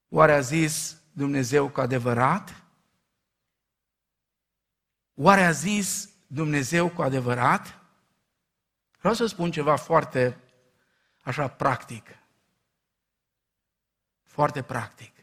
oare 0.09 0.33
a 0.33 0.41
zis 0.41 1.03
Dumnezeu 1.13 1.69
cu 1.69 1.81
adevărat? 1.81 2.63
Oare 5.15 5.45
a 5.45 5.51
zis 5.51 6.11
Dumnezeu 6.27 6.89
cu 6.89 7.03
adevărat? 7.03 7.79
Vreau 8.99 9.15
să 9.15 9.27
spun 9.27 9.51
ceva 9.51 9.77
foarte 9.77 10.39
așa 11.23 11.49
practic. 11.49 12.09
Foarte 14.23 14.63
practic. 14.63 15.15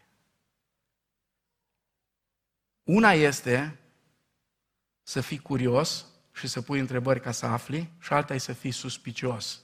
Una 2.83 3.11
este 3.11 3.79
să 5.01 5.21
fii 5.21 5.39
curios 5.39 6.05
și 6.37 6.47
să 6.47 6.61
pui 6.61 6.79
întrebări 6.79 7.21
ca 7.21 7.31
să 7.31 7.45
afli, 7.45 7.91
și 7.99 8.13
alta 8.13 8.33
e 8.33 8.37
să 8.37 8.53
fii 8.53 8.71
suspicios. 8.71 9.61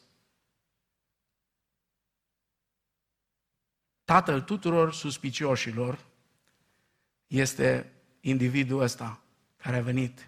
Tatăl 4.03 4.41
tuturor 4.41 4.93
suspicioșilor 4.93 6.05
este 7.27 7.93
individul 8.19 8.81
ăsta 8.81 9.21
care 9.57 9.77
a 9.77 9.81
venit 9.81 10.27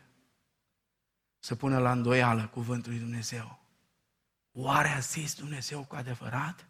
să 1.39 1.55
pună 1.55 1.79
la 1.79 1.91
îndoială 1.91 2.47
cuvântul 2.47 2.91
lui 2.91 2.99
Dumnezeu. 2.99 3.59
Oare 4.51 4.87
a 4.87 4.99
zis 4.99 5.35
Dumnezeu 5.35 5.83
cu 5.83 5.95
adevărat? 5.95 6.67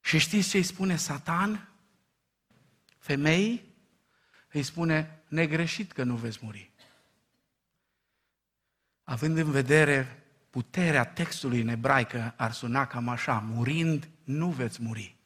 Și 0.00 0.18
știți 0.18 0.48
ce 0.48 0.56
îi 0.56 0.62
spune 0.62 0.96
Satan? 0.96 1.68
Femei 2.98 3.74
îi 4.52 4.62
spune 4.62 5.22
negreșit 5.28 5.92
că 5.92 6.02
nu 6.02 6.16
veți 6.16 6.38
muri. 6.42 6.74
Având 9.08 9.36
în 9.36 9.50
vedere 9.50 10.24
puterea 10.50 11.04
textului 11.04 11.60
în 11.60 11.68
ebraică, 11.68 12.34
ar 12.36 12.52
suna 12.52 12.86
cam 12.86 13.08
așa, 13.08 13.38
murind 13.38 14.08
nu 14.24 14.50
veți 14.50 14.82
muri. 14.82 15.16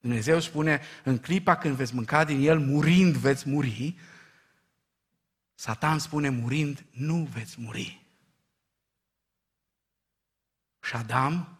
Dumnezeu 0.00 0.40
spune, 0.40 0.80
în 1.04 1.18
clipa 1.18 1.56
când 1.56 1.76
veți 1.76 1.94
mânca 1.94 2.24
din 2.24 2.48
el, 2.48 2.58
murind 2.58 3.16
veți 3.16 3.48
muri. 3.48 3.98
Satan 5.54 5.98
spune, 5.98 6.28
murind 6.28 6.84
nu 6.90 7.24
veți 7.24 7.60
muri. 7.60 8.06
Și 10.80 10.94
Adam, 10.94 11.58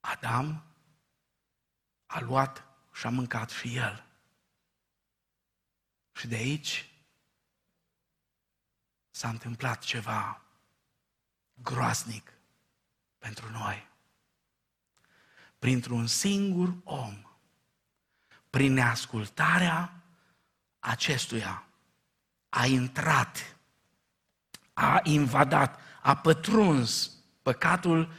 Adam 0.00 0.64
a 2.06 2.20
luat 2.20 2.64
și 2.92 3.06
a 3.06 3.10
mâncat 3.10 3.50
și 3.50 3.76
el. 3.76 4.04
Și 6.12 6.28
de 6.28 6.34
aici 6.34 6.87
s-a 9.18 9.28
întâmplat 9.28 9.78
ceva 9.82 10.40
groaznic 11.54 12.32
pentru 13.18 13.50
noi. 13.50 13.88
Printr-un 15.58 16.06
singur 16.06 16.74
om, 16.84 17.26
prin 18.50 18.72
neascultarea 18.72 20.02
acestuia, 20.78 21.64
a 22.48 22.66
intrat, 22.66 23.56
a 24.72 25.00
invadat, 25.02 25.80
a 26.02 26.16
pătruns 26.16 27.10
păcatul 27.42 28.12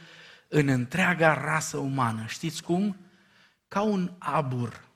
în 0.48 0.68
întreaga 0.68 1.34
rasă 1.34 1.76
umană. 1.76 2.26
Știți 2.26 2.62
cum? 2.62 2.96
Ca 3.68 3.80
un 3.80 4.14
abur. 4.18 4.88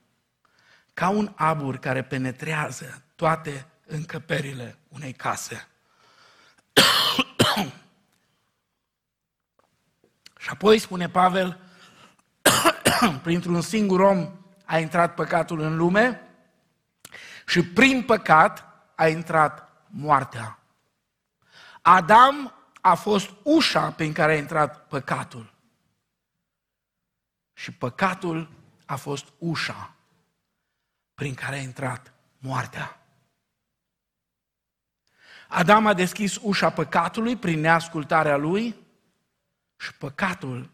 Ca 0.94 1.08
un 1.08 1.32
abur 1.34 1.78
care 1.78 2.04
penetrează 2.04 3.04
toate 3.16 3.66
încăperile 3.86 4.78
unei 4.88 5.12
case. 5.12 5.68
Și 10.38 10.50
apoi 10.50 10.78
spune 10.78 11.08
Pavel, 11.08 11.60
printr-un 13.22 13.60
singur 13.60 14.00
om 14.00 14.30
a 14.64 14.78
intrat 14.78 15.14
păcatul 15.14 15.60
în 15.60 15.76
lume 15.76 16.20
și 17.46 17.64
prin 17.64 18.04
păcat 18.04 18.64
a 18.94 19.08
intrat 19.08 19.84
moartea. 19.86 20.58
Adam 21.82 22.54
a 22.80 22.94
fost 22.94 23.30
ușa 23.42 23.90
prin 23.90 24.12
care 24.12 24.32
a 24.32 24.36
intrat 24.36 24.86
păcatul. 24.86 25.54
Și 27.52 27.72
păcatul 27.72 28.50
a 28.86 28.96
fost 28.96 29.32
ușa 29.38 29.94
prin 31.14 31.34
care 31.34 31.56
a 31.56 31.60
intrat 31.60 32.12
moartea. 32.38 33.03
Adam 35.48 35.86
a 35.86 35.94
deschis 35.94 36.38
ușa 36.42 36.70
păcatului 36.70 37.36
prin 37.36 37.60
neascultarea 37.60 38.36
lui 38.36 38.74
și 39.76 39.94
păcatul 39.94 40.70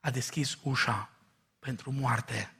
a 0.00 0.10
deschis 0.10 0.58
ușa 0.62 1.10
pentru 1.58 1.92
moarte. 1.92 2.52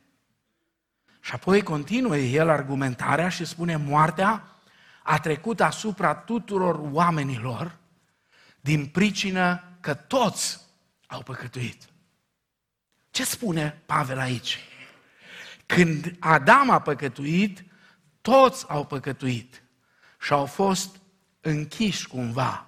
Și 1.21 1.33
apoi 1.33 1.63
continuă 1.63 2.17
el 2.17 2.49
argumentarea 2.49 3.29
și 3.29 3.45
spune 3.45 3.77
moartea 3.77 4.47
a 5.03 5.19
trecut 5.19 5.61
asupra 5.61 6.15
tuturor 6.15 6.81
oamenilor 6.93 7.77
din 8.61 8.87
pricină 8.87 9.65
că 9.81 9.95
toți 9.95 10.61
au 11.07 11.23
păcătuit. 11.23 11.83
Ce 13.11 13.25
spune 13.25 13.83
Pavel 13.87 14.19
aici? 14.19 14.59
Când 15.67 16.17
Adam 16.19 16.71
a 16.71 16.81
păcătuit, 16.81 17.65
toți 18.21 18.69
au 18.69 18.87
păcătuit 18.87 19.63
și 20.21 20.33
au 20.33 20.47
fost 20.47 21.01
închiși 21.43 22.09
cumva 22.09 22.67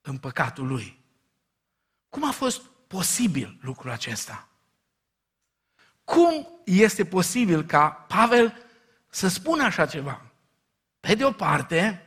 în 0.00 0.18
păcatul 0.18 0.66
lui. 0.66 1.04
Cum 2.08 2.28
a 2.28 2.30
fost 2.30 2.62
posibil 2.86 3.58
lucrul 3.60 3.90
acesta? 3.90 4.48
Cum 6.04 6.48
este 6.64 7.04
posibil 7.04 7.64
ca 7.64 7.90
Pavel 7.90 8.66
să 9.08 9.28
spună 9.28 9.62
așa 9.62 9.86
ceva? 9.86 10.22
Pe 11.00 11.14
de 11.14 11.24
o 11.24 11.32
parte, 11.32 12.06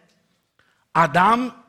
Adam 0.92 1.66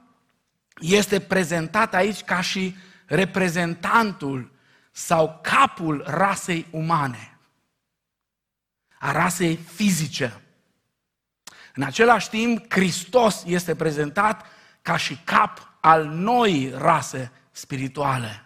este 0.80 1.20
prezentat 1.20 1.94
aici 1.94 2.22
ca 2.22 2.40
și 2.40 2.76
reprezentantul 3.06 4.52
sau 4.90 5.38
capul 5.42 6.04
rasei 6.06 6.66
umane, 6.70 7.38
a 8.98 9.12
rasei 9.12 9.56
fizice. 9.56 10.42
În 11.78 11.84
același 11.84 12.28
timp, 12.28 12.72
Hristos 12.72 13.42
este 13.46 13.74
prezentat 13.74 14.46
ca 14.82 14.96
și 14.96 15.18
cap 15.24 15.72
al 15.80 16.04
noii 16.04 16.72
rase 16.76 17.32
spirituale. 17.50 18.44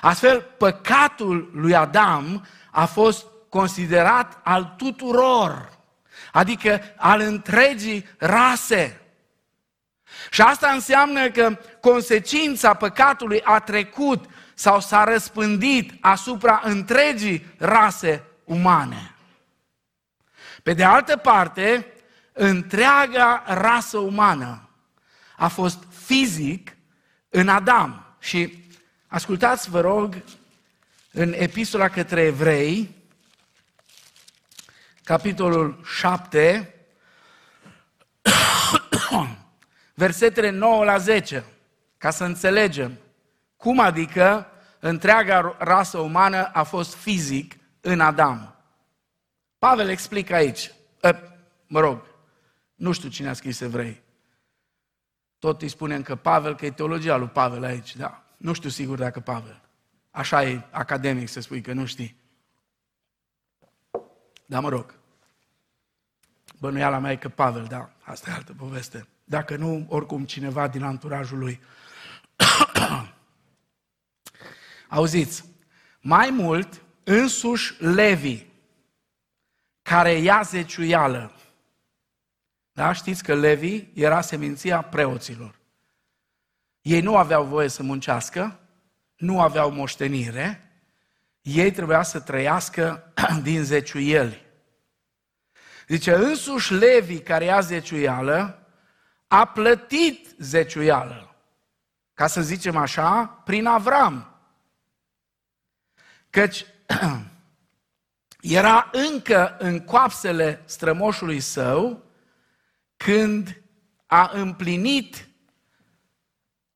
Astfel, 0.00 0.40
păcatul 0.40 1.50
lui 1.54 1.74
Adam 1.74 2.46
a 2.70 2.84
fost 2.84 3.26
considerat 3.48 4.40
al 4.42 4.74
tuturor, 4.76 5.78
adică 6.32 6.80
al 6.96 7.20
întregii 7.20 8.08
rase. 8.18 9.00
Și 10.30 10.40
asta 10.40 10.68
înseamnă 10.68 11.30
că 11.30 11.58
consecința 11.80 12.74
păcatului 12.74 13.42
a 13.42 13.60
trecut 13.60 14.24
sau 14.54 14.80
s-a 14.80 15.04
răspândit 15.04 15.92
asupra 16.00 16.60
întregii 16.64 17.46
rase 17.58 18.22
umane. 18.44 19.14
Pe 20.62 20.72
de 20.72 20.84
altă 20.84 21.16
parte, 21.16 21.86
întreaga 22.32 23.44
rasă 23.46 23.98
umană 23.98 24.68
a 25.36 25.48
fost 25.48 25.82
fizic 26.04 26.76
în 27.28 27.48
Adam. 27.48 28.16
Și 28.18 28.64
ascultați, 29.06 29.70
vă 29.70 29.80
rog, 29.80 30.22
în 31.12 31.32
epistola 31.36 31.88
către 31.88 32.20
evrei, 32.20 32.94
capitolul 35.04 35.80
7, 35.84 36.74
versetele 39.94 40.50
9 40.50 40.84
la 40.84 40.98
10, 40.98 41.44
ca 41.98 42.10
să 42.10 42.24
înțelegem 42.24 42.98
cum 43.56 43.80
adică 43.80 44.46
întreaga 44.78 45.56
rasă 45.58 45.98
umană 45.98 46.44
a 46.52 46.62
fost 46.62 46.94
fizic 46.94 47.56
în 47.80 48.00
Adam. 48.00 48.54
Pavel 49.58 49.88
explică 49.88 50.34
aici, 50.34 50.70
mă 51.66 51.80
rog, 51.80 52.09
nu 52.80 52.92
știu 52.92 53.08
cine 53.08 53.28
a 53.28 53.32
scris 53.32 53.60
evrei. 53.60 54.02
Tot 55.38 55.62
îi 55.62 55.68
spunem 55.68 56.02
că 56.02 56.16
Pavel, 56.16 56.56
că 56.56 56.66
e 56.66 56.70
teologia 56.70 57.16
lui 57.16 57.28
Pavel 57.28 57.64
aici, 57.64 57.96
da. 57.96 58.24
Nu 58.36 58.52
știu 58.52 58.68
sigur 58.68 58.98
dacă 58.98 59.20
Pavel. 59.20 59.60
Așa 60.10 60.44
e 60.44 60.66
academic 60.70 61.28
să 61.28 61.40
spui 61.40 61.60
că 61.60 61.72
nu 61.72 61.86
știi. 61.86 62.16
Dar 64.46 64.62
mă 64.62 64.68
rog. 64.68 64.94
Bănuiala 66.58 66.98
mea 66.98 67.12
e 67.12 67.16
că 67.16 67.28
Pavel, 67.28 67.64
da, 67.64 67.90
asta 68.02 68.30
e 68.30 68.34
altă 68.34 68.52
poveste. 68.52 69.06
Dacă 69.24 69.56
nu, 69.56 69.86
oricum 69.88 70.24
cineva 70.24 70.68
din 70.68 70.82
anturajul 70.82 71.38
lui. 71.38 71.60
Auziți, 74.88 75.44
mai 76.00 76.30
mult, 76.30 76.82
însuși 77.04 77.82
Levi, 77.82 78.44
care 79.82 80.12
ia 80.12 80.42
zeciuială, 80.42 81.34
da? 82.80 82.92
Știți 82.92 83.22
că 83.22 83.34
Levi 83.34 83.84
era 83.94 84.20
seminția 84.20 84.82
preoților. 84.82 85.58
Ei 86.82 87.00
nu 87.00 87.16
aveau 87.16 87.44
voie 87.44 87.68
să 87.68 87.82
muncească, 87.82 88.58
nu 89.16 89.40
aveau 89.40 89.70
moștenire, 89.70 90.70
ei 91.40 91.70
trebuia 91.70 92.02
să 92.02 92.20
trăiască 92.20 93.12
din 93.42 93.64
zeciuieli. 93.64 94.46
Zice, 95.88 96.14
însuși 96.14 96.74
Levi, 96.74 97.18
care 97.18 97.44
ia 97.44 97.60
zeciuială, 97.60 98.66
a 99.26 99.44
plătit 99.44 100.28
zeciuială. 100.38 101.34
Ca 102.14 102.26
să 102.26 102.40
zicem 102.40 102.76
așa, 102.76 103.24
prin 103.44 103.66
Avram. 103.66 104.40
Căci 106.30 106.66
era 108.60 108.90
încă 108.92 109.56
în 109.58 109.80
coapsele 109.80 110.62
strămoșului 110.64 111.40
său 111.40 112.08
când 113.04 113.62
a 114.06 114.30
împlinit, 114.32 115.28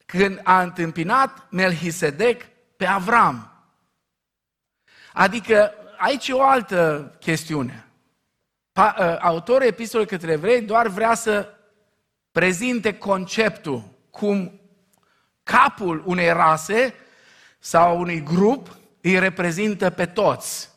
când 0.07 0.41
a 0.43 0.63
întâmpinat 0.63 1.51
Melchisedec 1.51 2.47
pe 2.77 2.87
Avram. 2.87 3.53
Adică 5.13 5.73
aici 5.97 6.29
e 6.29 6.33
o 6.33 6.43
altă 6.43 7.13
chestiune. 7.21 7.87
Ă, 8.77 9.19
autorul 9.21 9.67
epistolei 9.67 10.07
către 10.07 10.33
evrei 10.33 10.63
doar 10.63 10.89
vrea 10.89 11.15
să 11.15 11.55
prezinte 12.33 12.99
conceptul 12.99 13.83
cum 14.11 14.61
capul 15.43 16.03
unei 16.07 16.33
rase 16.33 16.95
sau 17.59 18.01
unui 18.01 18.23
grup 18.23 18.77
îi 19.01 19.19
reprezintă 19.19 19.91
pe 19.91 20.07
toți. 20.07 20.71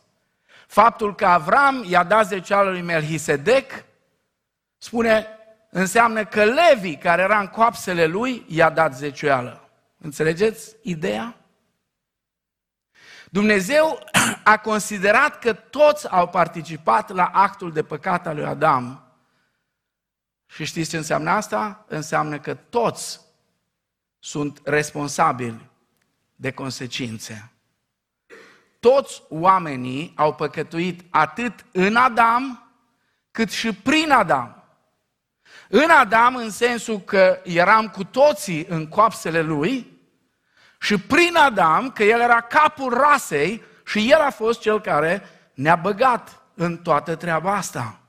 Faptul 0.68 1.16
că 1.16 1.26
Avram 1.26 1.84
i-a 1.88 2.04
dat 2.04 2.28
zeceală 2.28 2.70
lui 2.70 2.82
Melchisedec 2.82 3.86
spune 4.78 5.37
înseamnă 5.78 6.26
că 6.26 6.44
Levi, 6.44 6.96
care 6.96 7.22
era 7.22 7.40
în 7.40 7.48
coapsele 7.48 8.06
lui, 8.06 8.46
i-a 8.48 8.70
dat 8.70 8.96
zeciuială. 8.96 9.70
Înțelegeți 9.98 10.76
ideea? 10.82 11.36
Dumnezeu 13.30 14.00
a 14.44 14.58
considerat 14.58 15.40
că 15.40 15.54
toți 15.54 16.10
au 16.10 16.28
participat 16.28 17.10
la 17.10 17.26
actul 17.26 17.72
de 17.72 17.84
păcat 17.84 18.28
al 18.28 18.36
lui 18.36 18.46
Adam. 18.46 19.04
Și 20.46 20.66
știți 20.66 20.90
ce 20.90 20.98
înseamnă 20.98 21.30
asta? 21.30 21.86
Înseamnă 21.88 22.40
că 22.40 22.54
toți 22.54 23.22
sunt 24.20 24.62
responsabili 24.64 25.70
de 26.36 26.52
consecințe. 26.52 27.52
Toți 28.80 29.24
oamenii 29.30 30.14
au 30.16 30.36
păcătuit 30.36 31.06
atât 31.10 31.66
în 31.72 31.96
Adam, 31.96 32.72
cât 33.32 33.52
și 33.52 33.74
prin 33.74 34.12
Adam. 34.12 34.57
În 35.70 35.90
Adam, 35.90 36.36
în 36.36 36.50
sensul 36.50 37.00
că 37.00 37.40
eram 37.44 37.88
cu 37.88 38.04
toții 38.04 38.66
în 38.70 38.88
coapsele 38.88 39.42
lui, 39.42 39.98
și 40.80 40.98
prin 40.98 41.36
Adam, 41.36 41.92
că 41.92 42.04
el 42.04 42.20
era 42.20 42.42
capul 42.42 42.94
rasei 42.94 43.64
și 43.86 44.12
el 44.12 44.20
a 44.20 44.30
fost 44.30 44.60
cel 44.60 44.82
care 44.82 45.30
ne-a 45.54 45.76
băgat 45.76 46.42
în 46.54 46.78
toată 46.78 47.16
treaba 47.16 47.56
asta. 47.56 48.00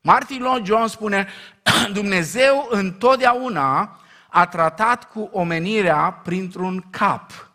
Martin 0.00 0.42
Lloyd 0.42 0.66
Jones 0.66 0.90
spune, 0.90 1.28
Dumnezeu 1.92 2.66
întotdeauna 2.70 4.00
a 4.28 4.46
tratat 4.46 5.10
cu 5.10 5.28
omenirea 5.32 6.20
printr-un 6.24 6.84
cap, 6.90 7.50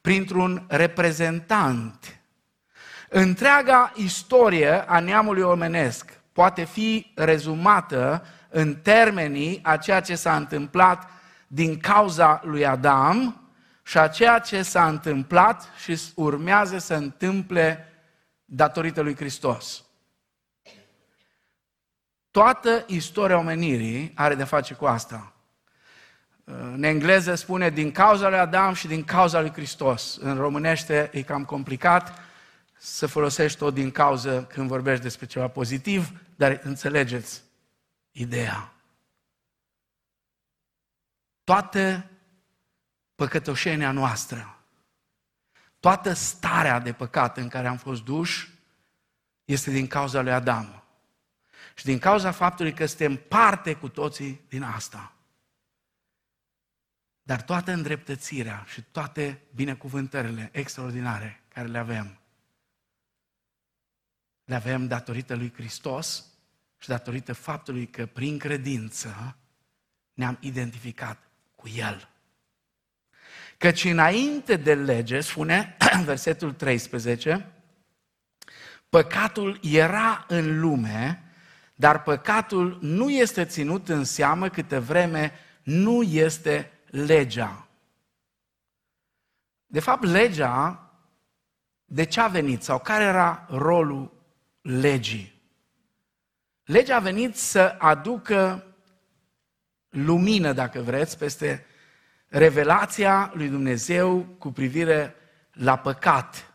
printr-un 0.00 0.64
reprezentant. 0.68 2.20
Întreaga 3.08 3.92
istorie 3.94 4.84
a 4.88 5.00
neamului 5.00 5.42
omenesc 5.42 6.19
poate 6.40 6.64
fi 6.64 7.12
rezumată 7.14 8.26
în 8.48 8.74
termenii 8.74 9.60
a 9.62 9.76
ceea 9.76 10.00
ce 10.00 10.14
s-a 10.14 10.36
întâmplat 10.36 11.10
din 11.46 11.78
cauza 11.78 12.40
lui 12.44 12.66
Adam 12.66 13.40
și 13.82 13.98
a 13.98 14.08
ceea 14.08 14.38
ce 14.38 14.62
s-a 14.62 14.88
întâmplat 14.88 15.68
și 15.82 16.00
urmează 16.14 16.78
să 16.78 16.94
întâmple 16.94 17.88
datorită 18.44 19.00
lui 19.00 19.16
Hristos. 19.16 19.84
Toată 22.30 22.84
istoria 22.86 23.38
omenirii 23.38 24.12
are 24.14 24.34
de 24.34 24.44
face 24.44 24.74
cu 24.74 24.84
asta. 24.84 25.32
În 26.44 26.82
engleză 26.82 27.34
spune 27.34 27.70
din 27.70 27.92
cauza 27.92 28.28
lui 28.28 28.38
Adam 28.38 28.74
și 28.74 28.86
din 28.86 29.04
cauza 29.04 29.40
lui 29.40 29.52
Hristos. 29.52 30.16
În 30.16 30.36
românește 30.36 31.10
e 31.12 31.22
cam 31.22 31.44
complicat 31.44 32.29
să 32.82 33.06
folosești 33.06 33.58
tot 33.58 33.74
din 33.74 33.90
cauză 33.90 34.44
când 34.44 34.68
vorbești 34.68 35.02
despre 35.02 35.26
ceva 35.26 35.48
pozitiv, 35.48 36.20
dar 36.36 36.60
înțelegeți 36.62 37.42
ideea. 38.10 38.72
Toată 41.44 42.10
păcătoșenia 43.14 43.92
noastră, 43.92 44.58
toată 45.80 46.12
starea 46.12 46.78
de 46.78 46.92
păcat 46.92 47.36
în 47.36 47.48
care 47.48 47.68
am 47.68 47.76
fost 47.76 48.02
duși, 48.04 48.50
este 49.44 49.70
din 49.70 49.86
cauza 49.86 50.20
lui 50.20 50.32
Adam. 50.32 50.82
Și 51.74 51.84
din 51.84 51.98
cauza 51.98 52.30
faptului 52.30 52.72
că 52.72 52.86
suntem 52.86 53.16
parte 53.16 53.74
cu 53.74 53.88
toții 53.88 54.40
din 54.48 54.62
asta. 54.62 55.12
Dar 57.22 57.42
toată 57.42 57.72
îndreptățirea 57.72 58.64
și 58.68 58.82
toate 58.82 59.42
binecuvântările 59.54 60.48
extraordinare 60.52 61.42
care 61.48 61.66
le 61.66 61.78
avem, 61.78 62.19
le 64.50 64.56
avem 64.56 64.86
datorită 64.86 65.34
lui 65.34 65.52
Hristos 65.54 66.24
și 66.78 66.88
datorită 66.88 67.32
faptului 67.32 67.86
că 67.86 68.06
prin 68.06 68.38
credință 68.38 69.36
ne-am 70.14 70.36
identificat 70.40 71.18
cu 71.56 71.68
El. 71.68 72.08
Căci 73.58 73.84
înainte 73.84 74.56
de 74.56 74.74
lege, 74.74 75.20
spune 75.20 75.76
versetul 76.04 76.52
13, 76.52 77.52
păcatul 78.88 79.58
era 79.62 80.24
în 80.28 80.60
lume, 80.60 81.22
dar 81.74 82.02
păcatul 82.02 82.78
nu 82.80 83.10
este 83.10 83.44
ținut 83.44 83.88
în 83.88 84.04
seamă 84.04 84.48
câte 84.48 84.78
vreme 84.78 85.32
nu 85.62 86.02
este 86.02 86.70
legea. 86.86 87.68
De 89.66 89.80
fapt, 89.80 90.02
legea, 90.02 90.90
de 91.84 92.04
ce 92.04 92.20
a 92.20 92.28
venit 92.28 92.62
sau 92.62 92.78
care 92.78 93.04
era 93.04 93.46
rolul 93.50 94.18
legii? 94.60 95.42
Legea 96.64 96.96
a 96.96 97.00
venit 97.00 97.36
să 97.36 97.76
aducă 97.78 98.64
lumină, 99.88 100.52
dacă 100.52 100.80
vreți, 100.80 101.18
peste 101.18 101.66
revelația 102.28 103.30
lui 103.34 103.48
Dumnezeu 103.48 104.24
cu 104.38 104.52
privire 104.52 105.14
la 105.52 105.76
păcat, 105.78 106.54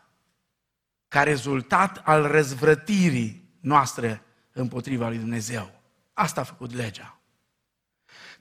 ca 1.08 1.22
rezultat 1.22 2.02
al 2.04 2.26
răzvrătirii 2.26 3.58
noastre 3.60 4.22
împotriva 4.52 5.08
lui 5.08 5.18
Dumnezeu. 5.18 5.80
Asta 6.12 6.40
a 6.40 6.44
făcut 6.44 6.74
legea. 6.74 7.18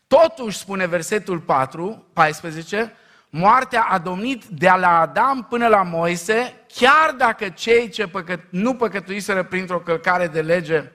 Totuși, 0.08 0.58
spune 0.58 0.86
versetul 0.86 1.40
4, 1.40 2.10
14, 2.14 2.94
moartea 3.36 3.84
a 3.84 3.98
domnit 3.98 4.46
de 4.46 4.70
la 4.70 5.00
Adam 5.00 5.44
până 5.50 5.68
la 5.68 5.84
Moise, 5.84 6.66
chiar 6.68 7.12
dacă 7.12 7.50
cei 7.50 7.90
ce 7.90 8.08
păcă, 8.08 8.44
nu 8.50 8.76
păcătuiseră 8.76 9.44
printr-o 9.44 9.80
călcare 9.80 10.28
de 10.28 10.42
lege 10.42 10.92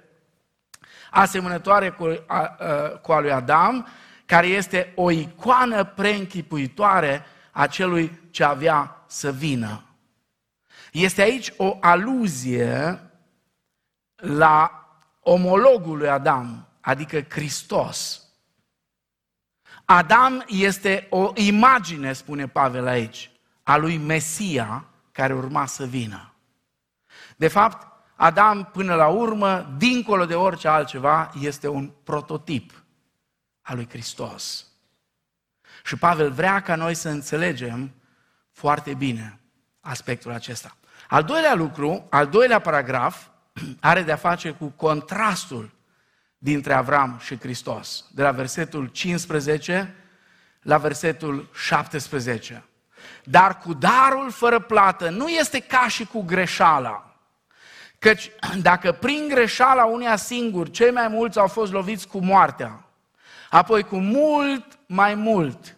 asemănătoare 1.11 1.91
cu 1.91 2.25
a, 2.27 2.41
cu 3.03 3.13
a 3.13 3.21
lui 3.21 3.33
Adam, 3.33 3.87
care 4.27 4.47
este 4.47 4.93
o 4.95 5.11
icoană 5.11 5.85
preînchipuitoare 5.85 7.25
a 7.51 7.67
celui 7.67 8.21
ce 8.31 8.45
avea 8.45 9.05
să 9.07 9.33
vină. 9.33 9.85
Este 10.93 11.23
aici 11.23 11.53
o 11.57 11.77
aluzie 11.81 13.01
la 14.17 14.85
omologul 15.21 15.99
lui 15.99 16.09
Adam, 16.09 16.69
adică 16.81 17.21
Hristos. 17.29 18.20
Adam 19.93 20.45
este 20.47 21.07
o 21.09 21.33
imagine, 21.35 22.13
spune 22.13 22.49
Pavel 22.49 22.87
aici, 22.87 23.31
a 23.63 23.77
lui 23.77 23.97
Mesia 23.97 24.85
care 25.13 25.35
urma 25.35 25.67
să 25.67 25.85
vină. 25.87 26.35
De 27.37 27.49
fapt, 27.49 27.87
Adam, 28.17 28.65
până 28.65 28.95
la 28.95 29.09
urmă, 29.09 29.75
dincolo 29.77 30.25
de 30.25 30.35
orice 30.35 30.69
altceva, 30.69 31.31
este 31.41 31.69
un 31.69 31.91
prototip 32.05 32.73
al 33.61 33.77
lui 33.77 33.89
Hristos. 33.89 34.67
Și 35.85 35.97
Pavel 35.97 36.31
vrea 36.31 36.61
ca 36.61 36.75
noi 36.75 36.95
să 36.95 37.09
înțelegem 37.09 37.95
foarte 38.51 38.95
bine 38.95 39.41
aspectul 39.81 40.33
acesta. 40.33 40.77
Al 41.09 41.25
doilea 41.25 41.55
lucru, 41.55 42.07
al 42.11 42.27
doilea 42.27 42.59
paragraf, 42.59 43.27
are 43.81 44.03
de-a 44.03 44.17
face 44.17 44.51
cu 44.51 44.67
contrastul 44.67 45.71
dintre 46.43 46.75
Avram 46.75 47.19
și 47.23 47.39
Hristos, 47.39 48.05
de 48.15 48.23
la 48.23 48.31
versetul 48.31 48.87
15 48.87 49.95
la 50.63 50.79
versetul 50.79 51.49
17. 51.55 52.65
Dar 53.25 53.59
cu 53.59 53.73
darul 53.73 54.31
fără 54.31 54.59
plată 54.59 55.09
nu 55.09 55.29
este 55.29 55.61
ca 55.61 55.89
și 55.89 56.07
cu 56.07 56.23
greșeala. 56.23 57.15
Căci 57.99 58.31
dacă 58.63 58.93
prin 58.93 59.29
greșeala 59.29 59.85
uneia 59.85 60.17
singur 60.17 60.71
cei 60.71 60.91
mai 60.91 61.09
mulți 61.09 61.39
au 61.39 61.47
fost 61.47 61.73
loviți 61.73 62.09
cu 62.09 62.19
moartea, 62.19 62.85
apoi 63.51 63.83
cu 63.83 63.97
mult 63.97 64.79
mai 64.87 65.15
mult 65.15 65.77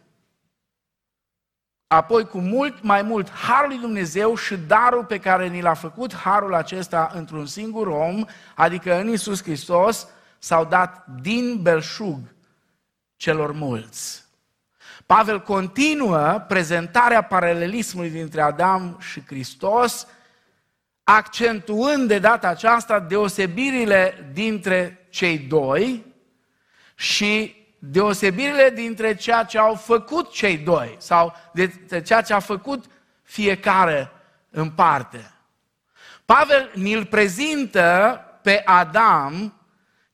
apoi 1.93 2.27
cu 2.27 2.39
mult 2.39 2.83
mai 2.83 3.03
mult 3.03 3.31
harul 3.31 3.69
lui 3.69 3.79
Dumnezeu 3.79 4.35
și 4.37 4.57
darul 4.57 5.05
pe 5.05 5.19
care 5.19 5.49
ni 5.49 5.61
l-a 5.61 5.75
făcut 5.75 6.15
harul 6.15 6.55
acesta 6.55 7.11
într-un 7.15 7.47
singur 7.47 7.87
om, 7.87 8.25
adică 8.55 8.99
în 9.01 9.09
Isus 9.09 9.43
Hristos, 9.43 10.09
s-au 10.43 10.65
dat 10.65 11.07
din 11.21 11.63
belșug 11.63 12.19
celor 13.17 13.53
mulți. 13.53 14.25
Pavel 15.07 15.41
continuă 15.41 16.45
prezentarea 16.49 17.23
paralelismului 17.23 18.11
dintre 18.11 18.41
Adam 18.41 18.97
și 19.01 19.23
Hristos, 19.27 20.07
accentuând 21.05 22.09
de 22.09 22.19
data 22.19 22.49
aceasta 22.49 23.01
deosebirile 23.01 24.31
dintre 24.33 25.07
cei 25.11 25.39
doi 25.39 26.05
și 26.95 27.57
deosebirile 27.79 28.71
dintre 28.75 29.15
ceea 29.15 29.45
ce 29.45 29.59
au 29.59 29.75
făcut 29.75 30.33
cei 30.33 30.59
doi 30.59 30.97
sau 30.99 31.35
de 31.53 32.03
ceea 32.05 32.23
ce 32.23 32.33
a 32.33 32.39
făcut 32.39 32.85
fiecare 33.23 34.11
în 34.51 34.71
parte. 34.71 35.31
Pavel 36.25 36.71
ni-l 36.75 37.07
prezintă 37.07 38.21
pe 38.43 38.63
Adam 38.65 39.57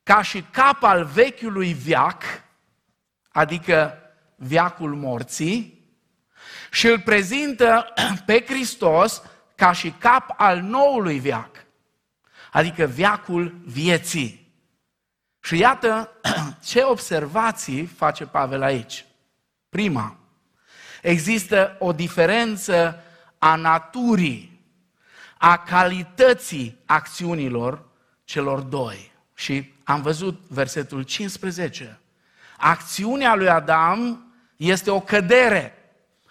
ca 0.09 0.23
și 0.23 0.43
cap 0.43 0.83
al 0.83 1.05
vechiului 1.05 1.73
viac, 1.73 2.23
adică 3.29 3.99
viacul 4.37 4.95
morții, 4.95 5.87
și 6.71 6.87
îl 6.87 7.01
prezintă 7.01 7.93
pe 8.27 8.45
Hristos 8.47 9.23
ca 9.55 9.73
și 9.73 9.91
cap 9.91 10.35
al 10.37 10.61
noului 10.61 11.19
viac, 11.19 11.65
adică 12.53 12.85
viacul 12.85 13.61
vieții. 13.65 14.53
Și 15.41 15.59
iată 15.59 16.11
ce 16.69 16.83
observații 16.83 17.87
face 17.87 18.27
Pavel 18.27 18.63
aici. 18.63 19.05
Prima, 19.69 20.17
există 21.03 21.77
o 21.79 21.93
diferență 21.93 23.03
a 23.39 23.55
naturii, 23.55 24.61
a 25.39 25.59
calității 25.59 26.79
acțiunilor 26.87 27.89
celor 28.25 28.61
doi. 28.61 29.13
Și 29.35 29.77
am 29.89 30.03
văzut 30.03 30.41
versetul 30.49 31.03
15. 31.03 32.01
Acțiunea 32.57 33.35
lui 33.35 33.49
Adam 33.49 34.27
este 34.57 34.91
o 34.91 35.01
cădere, 35.01 35.75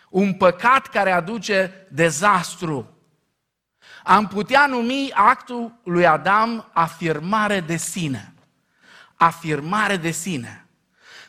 un 0.10 0.34
păcat 0.34 0.88
care 0.88 1.12
aduce 1.12 1.88
dezastru. 1.90 2.98
Am 4.04 4.28
putea 4.28 4.66
numi 4.66 5.12
actul 5.14 5.80
lui 5.84 6.06
Adam 6.08 6.70
afirmare 6.74 7.60
de 7.60 7.76
sine 7.76 8.32
afirmare 9.18 9.98
de 9.98 10.12
sine. 10.12 10.66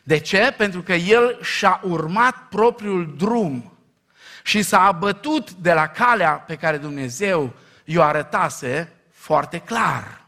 De 0.03 0.17
ce? 0.17 0.53
Pentru 0.57 0.81
că 0.81 0.93
el 0.93 1.41
și-a 1.41 1.79
urmat 1.83 2.35
propriul 2.49 3.15
drum 3.17 3.77
și 4.43 4.61
s-a 4.61 4.81
abătut 4.81 5.51
de 5.51 5.73
la 5.73 5.87
calea 5.87 6.31
pe 6.31 6.55
care 6.55 6.77
Dumnezeu 6.77 7.53
i-o 7.83 8.03
arătase 8.03 8.93
foarte 9.11 9.59
clar. 9.59 10.18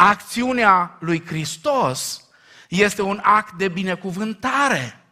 Acțiunea 0.00 0.96
lui 1.00 1.26
Hristos 1.26 2.24
este 2.68 3.02
un 3.02 3.20
act 3.22 3.52
de 3.52 3.68
binecuvântare. 3.68 5.04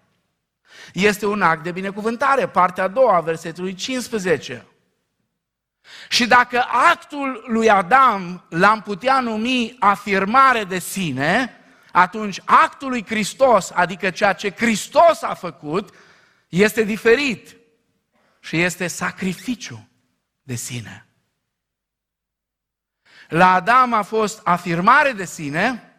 Este 0.92 1.26
un 1.26 1.42
act 1.42 1.62
de 1.62 1.70
binecuvântare, 1.70 2.48
partea 2.48 2.84
a 2.84 2.88
doua, 2.88 3.20
versetului 3.20 3.74
15. 3.74 4.66
Și 6.08 6.26
dacă 6.26 6.64
actul 6.68 7.44
lui 7.46 7.70
Adam 7.70 8.44
l-am 8.48 8.82
putea 8.82 9.20
numi 9.20 9.76
afirmare 9.78 10.64
de 10.64 10.78
sine, 10.78 11.60
atunci 11.92 12.40
actul 12.44 12.88
lui 12.88 13.04
Hristos, 13.06 13.70
adică 13.70 14.10
ceea 14.10 14.32
ce 14.32 14.50
Hristos 14.50 15.22
a 15.22 15.34
făcut, 15.34 15.94
este 16.48 16.82
diferit 16.82 17.56
și 18.40 18.60
este 18.60 18.86
sacrificiu 18.86 19.88
de 20.42 20.54
sine. 20.54 21.05
La 23.28 23.52
Adam 23.52 23.92
a 23.92 24.02
fost 24.02 24.40
afirmare 24.44 25.12
de 25.12 25.24
sine, 25.24 25.92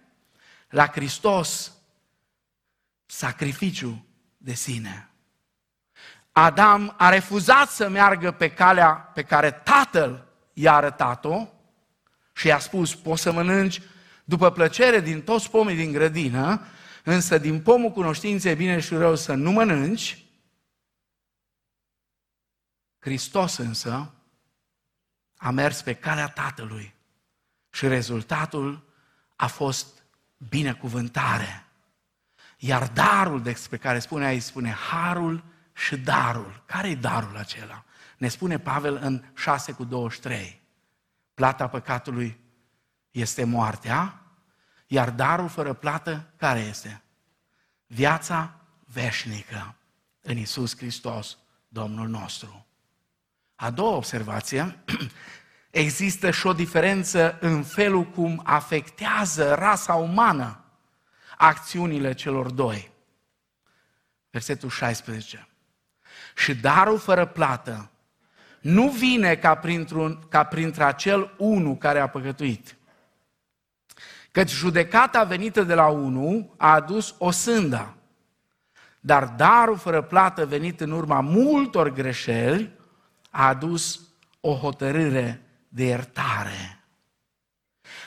la 0.69 0.87
Hristos 0.87 1.71
sacrificiu 3.05 4.05
de 4.37 4.53
sine. 4.53 5.09
Adam 6.31 6.93
a 6.97 7.09
refuzat 7.09 7.69
să 7.69 7.89
meargă 7.89 8.31
pe 8.31 8.51
calea 8.51 8.93
pe 8.93 9.23
care 9.23 9.51
tatăl 9.51 10.27
i-a 10.53 10.73
arătat-o 10.73 11.47
și 12.33 12.47
i-a 12.47 12.59
spus, 12.59 12.95
poți 12.95 13.21
să 13.21 13.31
mănânci 13.31 13.81
după 14.23 14.51
plăcere 14.51 14.99
din 14.99 15.21
toți 15.21 15.49
pomii 15.49 15.75
din 15.75 15.91
grădină, 15.91 16.65
însă 17.03 17.37
din 17.37 17.61
pomul 17.61 17.91
cunoștinței 17.91 18.55
bine 18.55 18.79
și 18.79 18.93
rău 18.93 19.15
să 19.15 19.33
nu 19.33 19.51
mănânci. 19.51 20.25
Hristos 22.99 23.57
însă 23.57 24.13
a 25.35 25.51
mers 25.51 25.81
pe 25.81 25.93
calea 25.93 26.27
Tatălui 26.27 26.96
și 27.77 27.87
rezultatul 27.87 28.83
a 29.35 29.47
fost 29.47 30.03
binecuvântare. 30.37 31.65
Iar 32.57 32.87
darul 32.87 33.41
despre 33.41 33.77
care 33.77 33.99
spune 33.99 34.25
aici, 34.25 34.41
spune 34.41 34.71
harul 34.71 35.43
și 35.73 35.97
darul. 35.97 36.63
Care 36.65 36.89
e 36.89 36.95
darul 36.95 37.37
acela? 37.37 37.83
Ne 38.17 38.27
spune 38.27 38.59
Pavel 38.59 38.99
în 39.01 39.23
6 39.35 39.71
cu 39.71 39.83
23. 39.83 40.61
Plata 41.33 41.67
păcatului 41.67 42.39
este 43.11 43.43
moartea, 43.43 44.21
iar 44.87 45.09
darul 45.09 45.47
fără 45.47 45.73
plată 45.73 46.33
care 46.35 46.59
este? 46.59 47.01
Viața 47.87 48.59
veșnică 48.85 49.75
în 50.21 50.37
Isus 50.37 50.77
Hristos, 50.77 51.37
Domnul 51.67 52.07
nostru. 52.07 52.65
A 53.55 53.69
doua 53.69 53.95
observație, 53.95 54.83
există 55.77 56.31
și 56.31 56.47
o 56.47 56.53
diferență 56.53 57.37
în 57.39 57.63
felul 57.63 58.03
cum 58.03 58.41
afectează 58.43 59.53
rasa 59.53 59.93
umană 59.93 60.63
acțiunile 61.37 62.13
celor 62.13 62.51
doi. 62.51 62.91
Versetul 64.29 64.69
16 64.69 65.47
și 66.35 66.55
darul 66.55 66.97
fără 66.97 67.25
plată 67.25 67.89
nu 68.61 68.89
vine 68.89 69.35
ca, 69.35 69.55
printr-un, 69.55 70.19
ca 70.29 70.43
printre-acel 70.43 71.33
unu 71.37 71.75
care 71.75 71.99
a 71.99 72.07
păcătuit. 72.07 72.77
Căci 74.31 74.49
judecata 74.49 75.23
venită 75.23 75.63
de 75.63 75.73
la 75.73 75.87
unu 75.87 76.53
a 76.57 76.73
adus 76.73 77.15
o 77.17 77.31
sânda, 77.31 77.95
dar 78.99 79.25
darul 79.25 79.77
fără 79.77 80.01
plată 80.01 80.45
venit 80.45 80.81
în 80.81 80.91
urma 80.91 81.19
multor 81.19 81.89
greșeli 81.89 82.71
a 83.29 83.47
adus 83.47 84.01
o 84.41 84.53
hotărâre 84.53 85.46
de 85.67 85.83
iertare. 85.83 86.79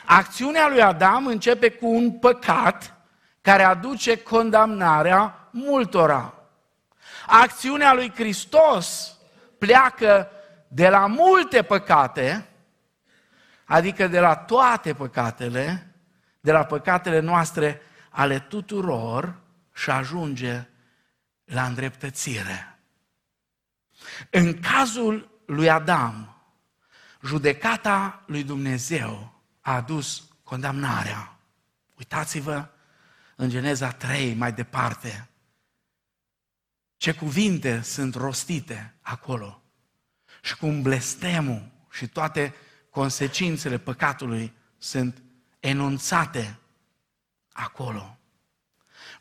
Acțiunea 0.05 0.67
lui 0.67 0.81
Adam 0.81 1.25
începe 1.25 1.69
cu 1.69 1.87
un 1.87 2.11
păcat 2.11 2.97
care 3.41 3.63
aduce 3.63 4.21
condamnarea 4.21 5.47
multora. 5.51 6.33
Acțiunea 7.27 7.93
lui 7.93 8.11
Hristos 8.15 9.17
pleacă 9.57 10.29
de 10.67 10.89
la 10.89 11.07
multe 11.07 11.61
păcate, 11.61 12.45
adică 13.65 14.07
de 14.07 14.19
la 14.19 14.35
toate 14.35 14.93
păcatele, 14.93 15.95
de 16.39 16.51
la 16.51 16.65
păcatele 16.65 17.19
noastre 17.19 17.81
ale 18.09 18.39
tuturor 18.39 19.35
și 19.73 19.89
ajunge 19.89 20.67
la 21.45 21.63
îndreptățire. 21.63 22.79
În 24.29 24.59
cazul 24.59 25.41
lui 25.45 25.69
Adam, 25.69 26.30
judecata 27.23 28.23
lui 28.27 28.43
Dumnezeu 28.43 29.41
a 29.61 29.75
adus 29.75 30.23
condamnarea. 30.43 31.39
Uitați-vă 31.97 32.67
în 33.35 33.49
Geneza 33.49 33.91
3, 33.91 34.33
mai 34.33 34.53
departe, 34.53 35.29
ce 36.97 37.13
cuvinte 37.13 37.81
sunt 37.81 38.15
rostite 38.15 38.95
acolo 39.01 39.61
și 40.41 40.57
cum 40.57 40.81
blestemul 40.81 41.71
și 41.91 42.07
toate 42.07 42.53
consecințele 42.89 43.77
păcatului 43.77 44.53
sunt 44.77 45.21
enunțate 45.59 46.59
acolo. 47.51 48.17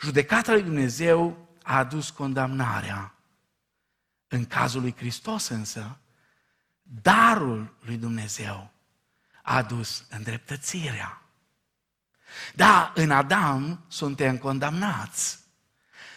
Judecata 0.01 0.53
lui 0.53 0.63
Dumnezeu 0.63 1.49
a 1.63 1.77
adus 1.77 2.11
condamnarea. 2.11 3.15
În 4.29 4.45
cazul 4.47 4.81
lui 4.81 4.95
Hristos 4.97 5.49
însă, 5.49 6.00
darul 7.03 7.77
lui 7.81 7.97
Dumnezeu 7.97 8.73
a 9.43 9.57
adus 9.57 10.07
îndreptățirea. 10.09 11.23
Da, 12.55 12.93
în 12.95 13.11
Adam 13.11 13.85
suntem 13.89 14.39
condamnați, 14.39 15.39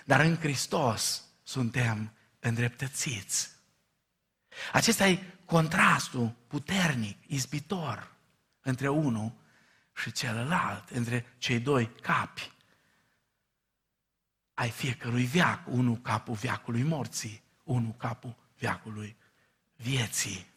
dar 0.06 0.20
în 0.20 0.38
Hristos 0.38 1.24
suntem 1.44 2.14
îndreptățiți. 2.40 3.50
Acesta 4.72 5.08
e 5.08 5.24
contrastul 5.46 6.36
puternic, 6.48 7.18
izbitor 7.28 8.16
între 8.62 8.90
unul 8.90 9.34
și 9.96 10.12
celălalt, 10.12 10.90
între 10.90 11.36
cei 11.38 11.60
doi 11.60 11.92
capi 12.02 12.52
ai 14.54 14.70
fiecărui 14.70 15.24
viac, 15.24 15.68
unul 15.68 15.98
capul 15.98 16.36
viacului 16.36 16.84
morții, 16.84 17.44
unul 17.64 17.94
capul 17.94 18.36
viacului 18.58 19.18
vieții. 19.76 20.53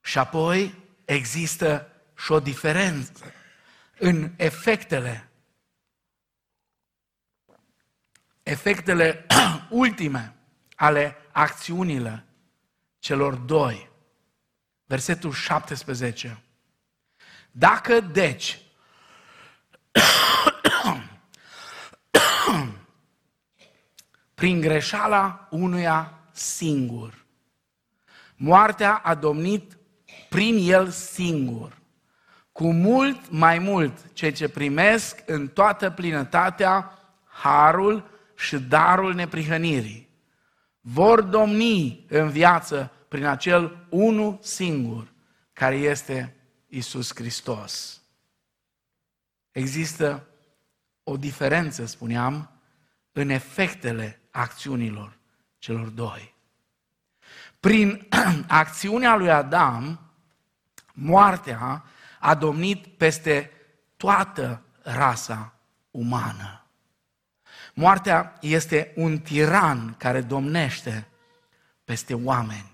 Și 0.00 0.18
apoi 0.18 0.74
există 1.04 1.86
și 2.16 2.32
o 2.32 2.40
diferență 2.40 3.32
în 3.98 4.30
efectele 4.36 5.30
efectele 8.42 9.26
ultime 9.70 10.34
ale 10.76 11.16
acțiunilor 11.32 12.24
celor 12.98 13.34
doi. 13.34 13.90
Versetul 14.84 15.32
17. 15.32 16.42
Dacă 17.50 18.00
deci 18.00 18.58
prin 24.34 24.60
greșeala 24.60 25.48
unuia 25.50 26.18
singur, 26.32 27.24
moartea 28.36 28.96
a 28.96 29.14
domnit 29.14 29.78
prin 30.28 30.70
el 30.70 30.88
singur, 30.88 31.78
cu 32.52 32.72
mult 32.72 33.30
mai 33.30 33.58
mult 33.58 34.12
ceea 34.12 34.32
ce 34.32 34.48
primesc 34.48 35.22
în 35.26 35.48
toată 35.48 35.90
plinătatea 35.90 36.98
harul 37.24 38.10
și 38.36 38.58
darul 38.58 39.14
neprihănirii. 39.14 40.08
Vor 40.80 41.20
domni 41.20 42.04
în 42.08 42.28
viață 42.28 42.92
prin 43.08 43.24
acel 43.24 43.86
unu 43.88 44.38
singur, 44.42 45.12
care 45.52 45.76
este 45.76 46.36
Isus 46.68 47.14
Hristos. 47.14 48.02
Există 49.50 50.26
o 51.02 51.16
diferență, 51.16 51.84
spuneam, 51.86 52.50
în 53.12 53.28
efectele 53.28 54.20
acțiunilor 54.30 55.18
celor 55.58 55.88
doi. 55.88 56.34
Prin 57.60 58.08
acțiunea 58.48 59.16
lui 59.16 59.30
Adam, 59.30 60.00
moartea 60.92 61.84
a 62.18 62.34
domnit 62.34 62.86
peste 62.86 63.50
toată 63.96 64.62
rasa 64.82 65.54
umană. 65.90 66.64
Moartea 67.74 68.38
este 68.40 68.92
un 68.96 69.18
tiran 69.18 69.94
care 69.98 70.20
domnește 70.20 71.08
peste 71.84 72.14
oameni 72.14 72.70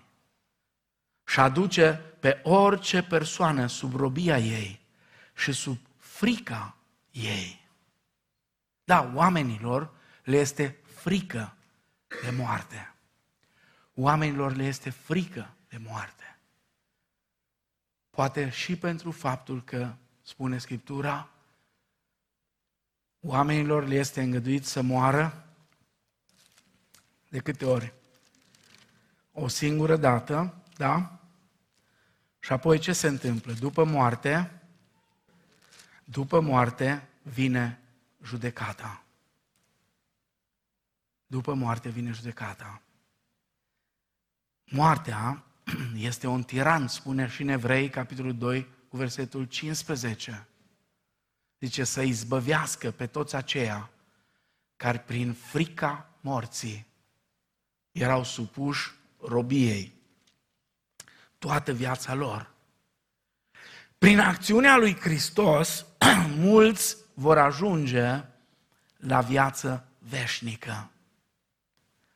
și 1.27 1.41
aduce 1.41 1.93
pe 2.21 2.41
orice 2.43 3.03
persoană 3.03 3.67
sub 3.67 3.95
robia 3.95 4.39
ei 4.39 4.81
și 5.35 5.53
sub 5.53 5.79
frica 5.97 6.77
ei. 7.11 7.69
Da, 8.85 9.11
oamenilor 9.15 9.91
le 10.25 10.37
este 10.37 10.77
frică 10.95 11.55
de 12.23 12.31
moarte. 12.31 12.95
Oamenilor 13.99 14.55
le 14.55 14.65
este 14.65 14.91
frică 14.91 15.55
de 15.69 15.79
moarte. 15.79 16.39
Poate 18.11 18.51
și 18.51 18.77
pentru 18.77 19.11
faptul 19.11 19.65
că, 19.65 19.95
spune 20.23 20.59
Scriptura, 20.59 21.29
oamenilor 23.21 23.87
le 23.87 23.95
este 23.95 24.23
îngăduit 24.23 24.67
să 24.67 24.83
moară 24.83 25.47
de 27.29 27.39
câte 27.39 27.65
ori? 27.65 27.93
O 29.33 29.49
singură 29.49 29.97
dată, 29.97 30.63
da? 30.77 31.21
Și 32.39 32.53
apoi 32.53 32.79
ce 32.79 32.93
se 32.93 33.07
întâmplă? 33.07 33.53
După 33.53 33.85
moarte, 33.85 34.63
după 36.05 36.41
moarte 36.41 37.09
vine 37.23 37.81
judecata. 38.23 39.03
După 41.27 41.55
moarte 41.55 41.89
vine 41.89 42.11
judecata. 42.11 42.81
Moartea 44.71 45.45
este 45.97 46.27
un 46.27 46.43
tiran, 46.43 46.89
spune 46.89 47.29
și 47.29 47.43
în 47.43 47.49
Evrei, 47.49 47.89
capitolul 47.89 48.37
2, 48.37 48.67
cu 48.89 48.97
versetul 48.97 49.45
15. 49.45 50.47
Zice 51.61 51.85
să 51.85 52.03
izbăvească 52.03 52.91
pe 52.91 53.07
toți 53.07 53.37
aceia 53.37 53.91
care 54.77 54.99
prin 54.99 55.33
frica 55.33 56.11
morții 56.21 56.87
erau 57.93 58.25
supuși 58.25 58.91
robiei 59.21 59.95
toată 61.39 61.73
viața 61.73 62.15
lor. 62.15 62.51
Prin 63.99 64.19
acțiunea 64.19 64.77
lui 64.77 64.97
Hristos, 64.97 65.87
mulți 66.37 66.97
vor 67.15 67.39
ajunge 67.39 68.25
la 68.97 69.21
viață 69.21 69.89
veșnică. 69.99 70.91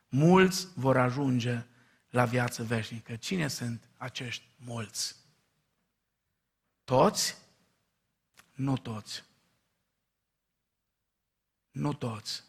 Mulți 0.09 0.69
vor 0.75 0.97
ajunge 0.97 1.65
la 2.11 2.25
viață 2.25 2.63
veșnică. 2.63 3.17
Cine 3.17 3.49
sunt 3.49 3.89
acești 3.97 4.45
mulți? 4.57 5.17
Toți? 6.85 7.37
Nu 8.55 8.77
toți. 8.77 9.25
Nu 11.71 11.93
toți, 11.93 12.43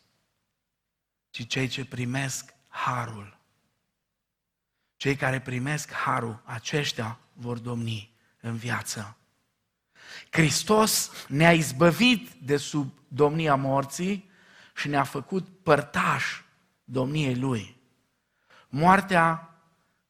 ci 1.29 1.47
cei 1.47 1.67
ce 1.67 1.85
primesc 1.85 2.53
harul. 2.67 3.39
Cei 4.95 5.15
care 5.15 5.41
primesc 5.41 5.91
harul, 5.91 6.41
aceștia 6.45 7.19
vor 7.33 7.57
domni 7.57 8.11
în 8.39 8.55
viață. 8.55 9.17
Hristos 10.29 11.11
ne-a 11.27 11.53
izbăvit 11.53 12.29
de 12.31 12.57
sub 12.57 12.93
domnia 13.07 13.55
morții 13.55 14.29
și 14.75 14.87
ne-a 14.87 15.03
făcut 15.03 15.63
părtași 15.63 16.43
domniei 16.83 17.35
Lui. 17.35 17.77
Moartea 18.69 19.50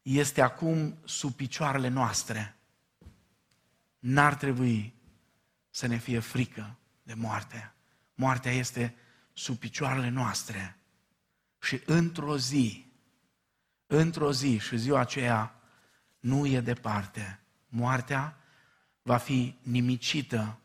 este 0.01 0.41
acum 0.41 0.97
sub 1.05 1.33
picioarele 1.33 1.87
noastre. 1.87 2.55
N-ar 3.99 4.35
trebui 4.35 4.93
să 5.69 5.87
ne 5.87 5.97
fie 5.97 6.19
frică 6.19 6.77
de 7.03 7.13
moarte. 7.13 7.73
Moartea 8.13 8.51
este 8.51 8.95
sub 9.33 9.57
picioarele 9.57 10.09
noastre. 10.09 10.77
Și 11.59 11.81
într-o 11.85 12.37
zi, 12.37 12.85
într-o 13.87 14.31
zi 14.31 14.57
și 14.57 14.77
ziua 14.77 14.99
aceea 14.99 15.55
nu 16.19 16.45
e 16.45 16.59
departe, 16.59 17.39
moartea 17.67 18.37
va 19.01 19.17
fi 19.17 19.55
nimicită 19.61 20.59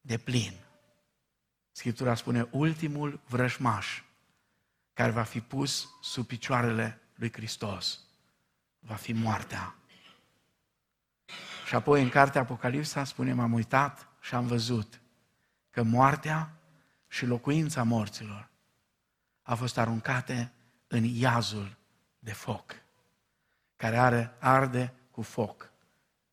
de 0.00 0.18
plin. 0.18 0.52
Scriptura 1.70 2.14
spune, 2.14 2.48
ultimul 2.50 3.20
vrășmaș 3.26 4.02
care 4.92 5.10
va 5.10 5.22
fi 5.22 5.40
pus 5.40 5.88
sub 6.00 6.26
picioarele 6.26 7.00
lui 7.14 7.32
Hristos 7.32 8.00
va 8.86 8.94
fi 8.94 9.12
moartea. 9.12 9.74
Și 11.66 11.74
apoi 11.74 12.02
în 12.02 12.08
cartea 12.08 12.40
Apocalipsa 12.40 13.04
spune, 13.04 13.32
m-am 13.32 13.52
uitat 13.52 14.08
și 14.20 14.34
am 14.34 14.46
văzut 14.46 15.00
că 15.70 15.82
moartea 15.82 16.56
și 17.08 17.26
locuința 17.26 17.82
morților 17.82 18.48
a 19.42 19.54
fost 19.54 19.78
aruncate 19.78 20.52
în 20.86 21.04
iazul 21.04 21.76
de 22.18 22.32
foc, 22.32 22.74
care 23.76 23.98
are 23.98 24.34
arde 24.38 24.94
cu 25.10 25.22
foc 25.22 25.72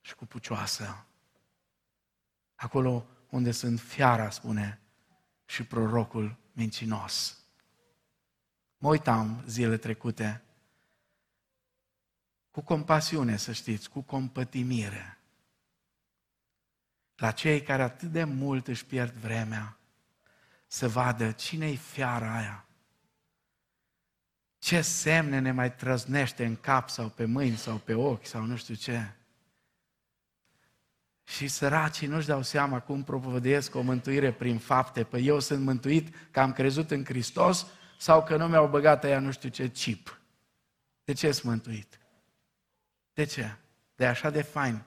și 0.01 0.15
cu 0.15 0.25
pucioasă. 0.25 1.05
Acolo 2.55 3.05
unde 3.29 3.51
sunt 3.51 3.79
fiara, 3.79 4.29
spune, 4.29 4.79
și 5.45 5.63
prorocul 5.63 6.35
mincinos. 6.53 7.37
Mă 8.77 8.89
uitam 8.89 9.43
zile 9.47 9.77
trecute 9.77 10.43
cu 12.59 12.65
compasiune, 12.65 13.37
să 13.37 13.51
știți, 13.51 13.89
cu 13.89 14.01
compătimire. 14.01 15.17
la 17.15 17.31
cei 17.31 17.61
care 17.61 17.81
atât 17.81 18.11
de 18.11 18.23
mult 18.23 18.67
își 18.67 18.85
pierd 18.85 19.13
vremea 19.13 19.77
să 20.67 20.87
vadă 20.87 21.31
cine-i 21.31 21.75
fiara 21.75 22.35
aia. 22.35 22.65
Ce 24.57 24.81
semne 24.81 25.39
ne 25.39 25.51
mai 25.51 25.75
trăznește 25.75 26.45
în 26.45 26.55
cap 26.55 26.89
sau 26.89 27.09
pe 27.09 27.25
mâini 27.25 27.57
sau 27.57 27.77
pe 27.77 27.93
ochi 27.93 28.25
sau 28.25 28.41
nu 28.41 28.55
știu 28.55 28.75
ce. 28.75 29.11
Și 31.23 31.47
săracii 31.47 32.07
nu-și 32.07 32.27
dau 32.27 32.41
seama 32.41 32.79
cum 32.79 33.03
propovăduiesc 33.03 33.75
o 33.75 33.81
mântuire 33.81 34.33
prin 34.33 34.57
fapte. 34.57 35.03
Păi 35.03 35.25
eu 35.25 35.39
sunt 35.39 35.63
mântuit 35.63 36.15
că 36.31 36.39
am 36.39 36.53
crezut 36.53 36.91
în 36.91 37.05
Hristos 37.05 37.65
sau 37.97 38.23
că 38.23 38.37
nu 38.37 38.47
mi-au 38.47 38.67
băgat 38.67 39.03
ea 39.03 39.19
nu 39.19 39.31
știu 39.31 39.49
ce 39.49 39.69
chip. 39.69 40.21
De 41.03 41.13
ce 41.13 41.31
sunt 41.31 41.45
mântuit? 41.45 41.98
De 43.19 43.25
ce? 43.25 43.57
De 43.95 44.05
așa 44.05 44.29
de 44.29 44.41
fain 44.41 44.83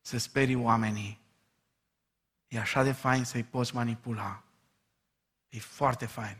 să 0.00 0.18
sperii 0.18 0.54
oamenii. 0.54 1.20
E 2.48 2.58
așa 2.58 2.82
de 2.82 2.92
fain 2.92 3.24
să-i 3.24 3.44
poți 3.44 3.74
manipula. 3.74 4.44
E 5.48 5.58
foarte 5.58 6.06
fain. 6.06 6.36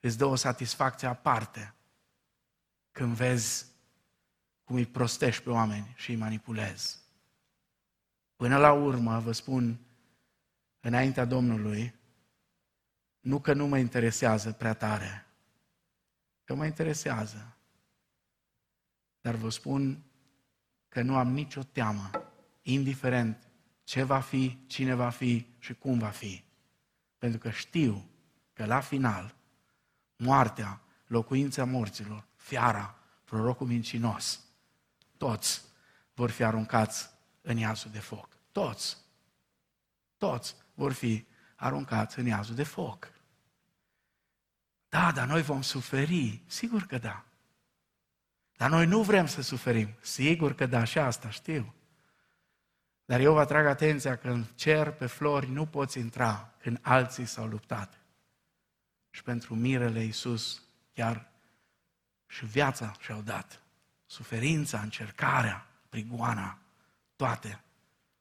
Îți 0.00 0.18
dă 0.18 0.24
o 0.24 0.34
satisfacție 0.34 1.08
aparte 1.08 1.74
când 2.92 3.14
vezi 3.14 3.66
cum 4.64 4.76
îi 4.76 4.86
prostești 4.86 5.42
pe 5.42 5.50
oameni 5.50 5.92
și 5.96 6.10
îi 6.10 6.16
manipulezi. 6.16 6.98
Până 8.36 8.58
la 8.58 8.72
urmă, 8.72 9.20
vă 9.20 9.32
spun, 9.32 9.78
înaintea 10.80 11.24
Domnului, 11.24 11.94
nu 13.20 13.40
că 13.40 13.52
nu 13.52 13.66
mă 13.66 13.78
interesează 13.78 14.52
prea 14.52 14.74
tare, 14.74 15.26
că 16.44 16.54
mă 16.54 16.66
interesează. 16.66 17.56
Dar 19.20 19.34
vă 19.34 19.48
spun 19.48 20.02
că 20.98 21.04
nu 21.04 21.16
am 21.16 21.32
nicio 21.32 21.62
teamă, 21.62 22.10
indiferent 22.62 23.48
ce 23.84 24.02
va 24.02 24.20
fi, 24.20 24.58
cine 24.66 24.94
va 24.94 25.10
fi 25.10 25.46
și 25.58 25.74
cum 25.74 25.98
va 25.98 26.08
fi. 26.08 26.44
Pentru 27.18 27.38
că 27.38 27.50
știu 27.50 28.10
că 28.52 28.64
la 28.64 28.80
final, 28.80 29.34
moartea, 30.16 30.80
locuința 31.06 31.64
morților, 31.64 32.26
fiara, 32.36 32.98
prorocul 33.24 33.66
mincinos, 33.66 34.40
toți 35.16 35.62
vor 36.14 36.30
fi 36.30 36.44
aruncați 36.44 37.10
în 37.40 37.56
iazul 37.56 37.90
de 37.90 38.00
foc. 38.00 38.28
Toți. 38.52 38.96
Toți 40.16 40.54
vor 40.74 40.92
fi 40.92 41.26
aruncați 41.56 42.18
în 42.18 42.26
iazul 42.26 42.54
de 42.54 42.64
foc. 42.64 43.12
Da, 44.88 45.12
dar 45.12 45.26
noi 45.26 45.42
vom 45.42 45.62
suferi. 45.62 46.42
Sigur 46.46 46.82
că 46.82 46.98
da. 46.98 47.27
Dar 48.58 48.70
noi 48.70 48.86
nu 48.86 49.02
vrem 49.02 49.26
să 49.26 49.42
suferim. 49.42 49.94
Sigur 50.00 50.54
că 50.54 50.66
da, 50.66 50.84
și 50.84 50.98
asta 50.98 51.30
știu. 51.30 51.74
Dar 53.04 53.20
eu 53.20 53.32
vă 53.32 53.40
atrag 53.40 53.66
atenția 53.66 54.16
că 54.16 54.28
în 54.28 54.44
cer 54.54 54.90
pe 54.90 55.06
flori 55.06 55.50
nu 55.50 55.66
poți 55.66 55.98
intra 55.98 56.54
când 56.60 56.78
alții 56.82 57.24
s-au 57.24 57.46
luptat. 57.46 58.00
Și 59.10 59.22
pentru 59.22 59.54
mirele 59.54 60.02
Iisus 60.02 60.62
chiar 60.92 61.30
și 62.26 62.46
viața 62.46 62.96
și-au 63.00 63.20
dat. 63.20 63.62
Suferința, 64.06 64.80
încercarea, 64.80 65.66
prigoana, 65.88 66.58
toate 67.16 67.60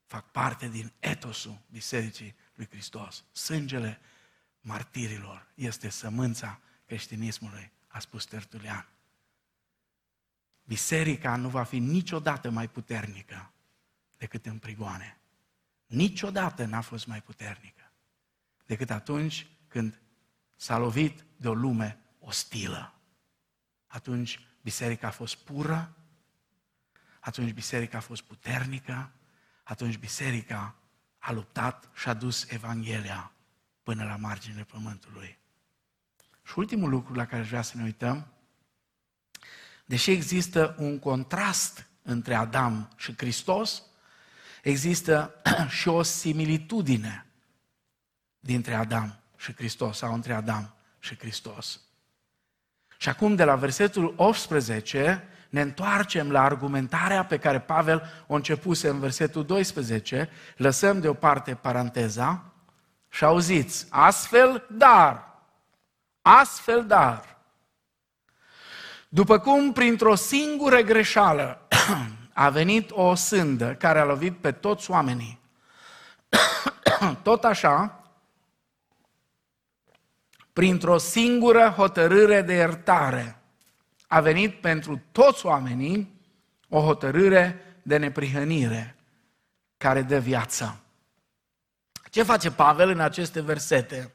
fac 0.05 0.31
parte 0.31 0.67
din 0.67 0.91
etosul 0.99 1.59
Bisericii 1.71 2.35
lui 2.55 2.67
Hristos. 2.69 3.23
Sângele 3.31 3.99
martirilor 4.61 5.47
este 5.53 5.89
sămânța 5.89 6.59
creștinismului, 6.85 7.71
a 7.87 7.99
spus 7.99 8.25
Tertulian. 8.25 8.87
Biserica 10.67 11.35
nu 11.35 11.49
va 11.49 11.63
fi 11.63 11.79
niciodată 11.79 12.49
mai 12.49 12.69
puternică 12.69 13.51
decât 14.17 14.45
în 14.45 14.57
prigoane. 14.57 15.17
Niciodată 15.85 16.65
n-a 16.65 16.81
fost 16.81 17.07
mai 17.07 17.21
puternică 17.21 17.91
decât 18.65 18.89
atunci 18.89 19.47
când 19.67 20.01
s-a 20.55 20.77
lovit 20.77 21.25
de 21.37 21.47
o 21.47 21.53
lume 21.53 21.99
ostilă. 22.19 22.93
Atunci 23.87 24.39
biserica 24.61 25.07
a 25.07 25.11
fost 25.11 25.35
pură, 25.35 25.95
atunci 27.19 27.53
biserica 27.53 27.97
a 27.97 28.01
fost 28.01 28.21
puternică, 28.21 29.11
atunci 29.63 29.97
biserica 29.97 30.75
a 31.17 31.31
luptat 31.31 31.89
și 31.93 32.09
a 32.09 32.13
dus 32.13 32.49
Evanghelia 32.49 33.31
până 33.83 34.03
la 34.03 34.15
marginile 34.15 34.63
pământului. 34.63 35.37
Și 36.43 36.53
ultimul 36.55 36.89
lucru 36.89 37.13
la 37.13 37.25
care 37.25 37.43
vrea 37.43 37.61
să 37.61 37.77
ne 37.77 37.83
uităm, 37.83 38.27
deși 39.87 40.11
există 40.11 40.75
un 40.79 40.99
contrast 40.99 41.87
între 42.01 42.35
Adam 42.35 42.89
și 42.95 43.13
Hristos, 43.17 43.83
există 44.63 45.33
și 45.79 45.87
o 45.87 46.01
similitudine 46.01 47.25
dintre 48.39 48.73
Adam 48.73 49.19
și 49.37 49.53
Hristos, 49.53 49.97
sau 49.97 50.13
între 50.13 50.33
Adam 50.33 50.73
și 50.99 51.17
Hristos. 51.17 51.81
Și 52.97 53.09
acum, 53.09 53.35
de 53.35 53.43
la 53.43 53.55
versetul 53.55 54.13
18, 54.17 55.27
ne 55.49 55.61
întoarcem 55.61 56.31
la 56.31 56.43
argumentarea 56.43 57.25
pe 57.25 57.37
care 57.37 57.59
Pavel 57.59 58.23
o 58.27 58.33
începuse 58.33 58.89
în 58.89 58.99
versetul 58.99 59.45
12, 59.45 60.29
lăsăm 60.57 60.99
deoparte 60.99 61.55
paranteza 61.55 62.51
și 63.09 63.23
auziți, 63.23 63.87
astfel 63.89 64.67
dar, 64.69 65.39
astfel 66.21 66.85
dar, 66.85 67.36
după 69.09 69.39
cum 69.39 69.73
printr-o 69.73 70.15
singură 70.15 70.81
greșeală 70.81 71.67
a 72.33 72.49
venit 72.49 72.91
o 72.91 73.15
sândă 73.15 73.73
care 73.73 73.99
a 73.99 74.05
lovit 74.05 74.37
pe 74.37 74.51
toți 74.51 74.91
oamenii, 74.91 75.39
tot 77.23 77.43
așa, 77.43 78.01
printr-o 80.53 80.97
singură 80.97 81.73
hotărâre 81.75 82.41
de 82.41 82.53
iertare, 82.53 83.41
a 84.07 84.19
venit 84.19 84.61
pentru 84.61 85.01
toți 85.11 85.45
oamenii 85.45 86.21
o 86.69 86.81
hotărâre 86.81 87.61
de 87.81 87.97
neprihănire 87.97 88.95
care 89.77 90.01
dă 90.01 90.19
viață. 90.19 90.79
Ce 92.09 92.23
face 92.23 92.51
Pavel 92.51 92.89
în 92.89 92.99
aceste 92.99 93.41
versete? 93.41 94.11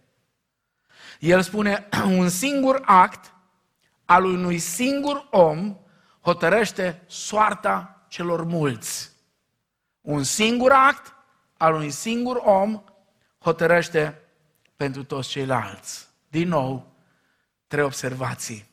El 1.19 1.43
spune, 1.43 1.89
un 2.19 2.29
singur 2.29 2.83
act 2.85 3.32
al 4.13 4.25
unui 4.25 4.59
singur 4.59 5.27
om 5.31 5.77
hotărăște 6.21 7.03
soarta 7.07 8.05
celor 8.09 8.45
mulți. 8.45 9.11
Un 10.01 10.23
singur 10.23 10.73
act 10.73 11.15
al 11.57 11.75
unui 11.75 11.91
singur 11.91 12.37
om 12.45 12.83
hotărăște 13.39 14.21
pentru 14.77 15.05
toți 15.05 15.29
ceilalți. 15.29 16.09
Din 16.29 16.49
nou, 16.49 16.93
trei 17.67 17.85
observații 17.85 18.67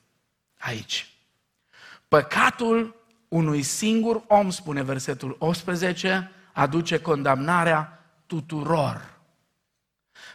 aici. 0.58 1.14
Păcatul 2.08 2.96
unui 3.28 3.62
singur 3.62 4.24
om, 4.28 4.50
spune 4.50 4.84
versetul 4.84 5.36
18, 5.40 6.32
aduce 6.54 7.02
condamnarea 7.02 8.04
tuturor. 8.26 9.18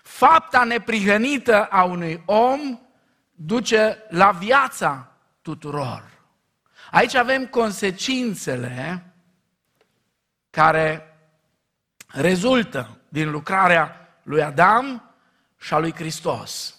Fapta 0.02 0.64
neprihănită 0.64 1.64
a 1.64 1.82
unui 1.82 2.22
om 2.26 2.78
duce 3.34 4.04
la 4.08 4.30
viața 4.30 5.08
tuturor. 5.42 6.12
Aici 6.90 7.14
avem 7.14 7.46
consecințele 7.46 9.06
care 10.50 11.16
rezultă 12.06 12.98
din 13.08 13.30
lucrarea 13.30 14.18
lui 14.22 14.42
Adam 14.42 15.14
și 15.58 15.74
a 15.74 15.78
lui 15.78 15.94
Hristos. 15.94 16.74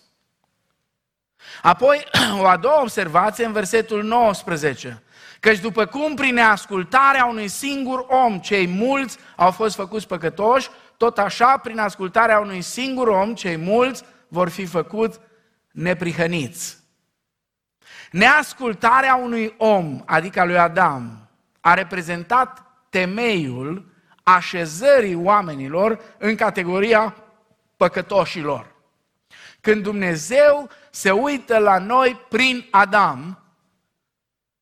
Apoi, 1.61 2.07
o 2.41 2.45
a 2.45 2.57
doua 2.57 2.81
observație 2.81 3.45
în 3.45 3.51
versetul 3.51 4.03
19. 4.03 5.03
Căci 5.39 5.59
după 5.59 5.85
cum 5.85 6.15
prin 6.15 6.39
ascultarea 6.39 7.25
unui 7.25 7.47
singur 7.47 8.05
om 8.09 8.39
cei 8.39 8.67
mulți 8.67 9.17
au 9.35 9.51
fost 9.51 9.75
făcuți 9.75 10.07
păcătoși, 10.07 10.69
tot 10.97 11.17
așa 11.17 11.57
prin 11.57 11.79
ascultarea 11.79 12.39
unui 12.39 12.61
singur 12.61 13.07
om 13.07 13.35
cei 13.35 13.57
mulți 13.57 14.03
vor 14.27 14.49
fi 14.49 14.65
făcut 14.65 15.19
neprihăniți. 15.75 16.77
Neascultarea 18.11 19.15
unui 19.15 19.53
om, 19.57 20.01
adică 20.05 20.45
lui 20.45 20.57
Adam, 20.57 21.29
a 21.61 21.73
reprezentat 21.73 22.65
temeiul 22.89 23.93
așezării 24.23 25.15
oamenilor 25.15 26.15
în 26.17 26.35
categoria 26.35 27.15
păcătoșilor. 27.77 28.75
Când 29.61 29.83
Dumnezeu 29.83 30.69
se 30.91 31.11
uită 31.11 31.57
la 31.57 31.77
noi 31.77 32.25
prin 32.29 32.67
Adam, 32.71 33.43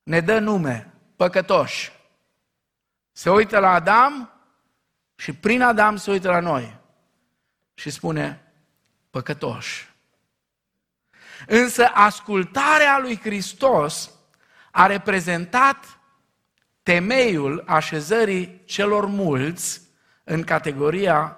ne 0.04 0.20
dă 0.20 0.40
nume, 0.40 0.94
păcătoși. 1.16 1.92
Se 3.12 3.30
uită 3.30 3.60
la 3.60 3.70
Adam 3.70 4.32
și 5.16 5.34
prin 5.34 5.62
Adam 5.62 5.96
se 5.96 6.12
uită 6.12 6.30
la 6.30 6.40
noi 6.40 6.78
și 7.74 7.90
spune, 7.90 8.54
păcătoși. 9.10 9.93
Însă 11.48 11.86
ascultarea 11.94 13.00
lui 13.00 13.20
Hristos 13.20 14.12
a 14.72 14.86
reprezentat 14.86 16.00
temeiul 16.84 17.64
așezării 17.68 18.62
celor 18.66 19.06
mulți 19.06 19.82
în 20.24 20.44
categoria 20.44 21.38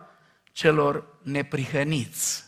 celor 0.51 1.19
neprihăniți. 1.21 2.43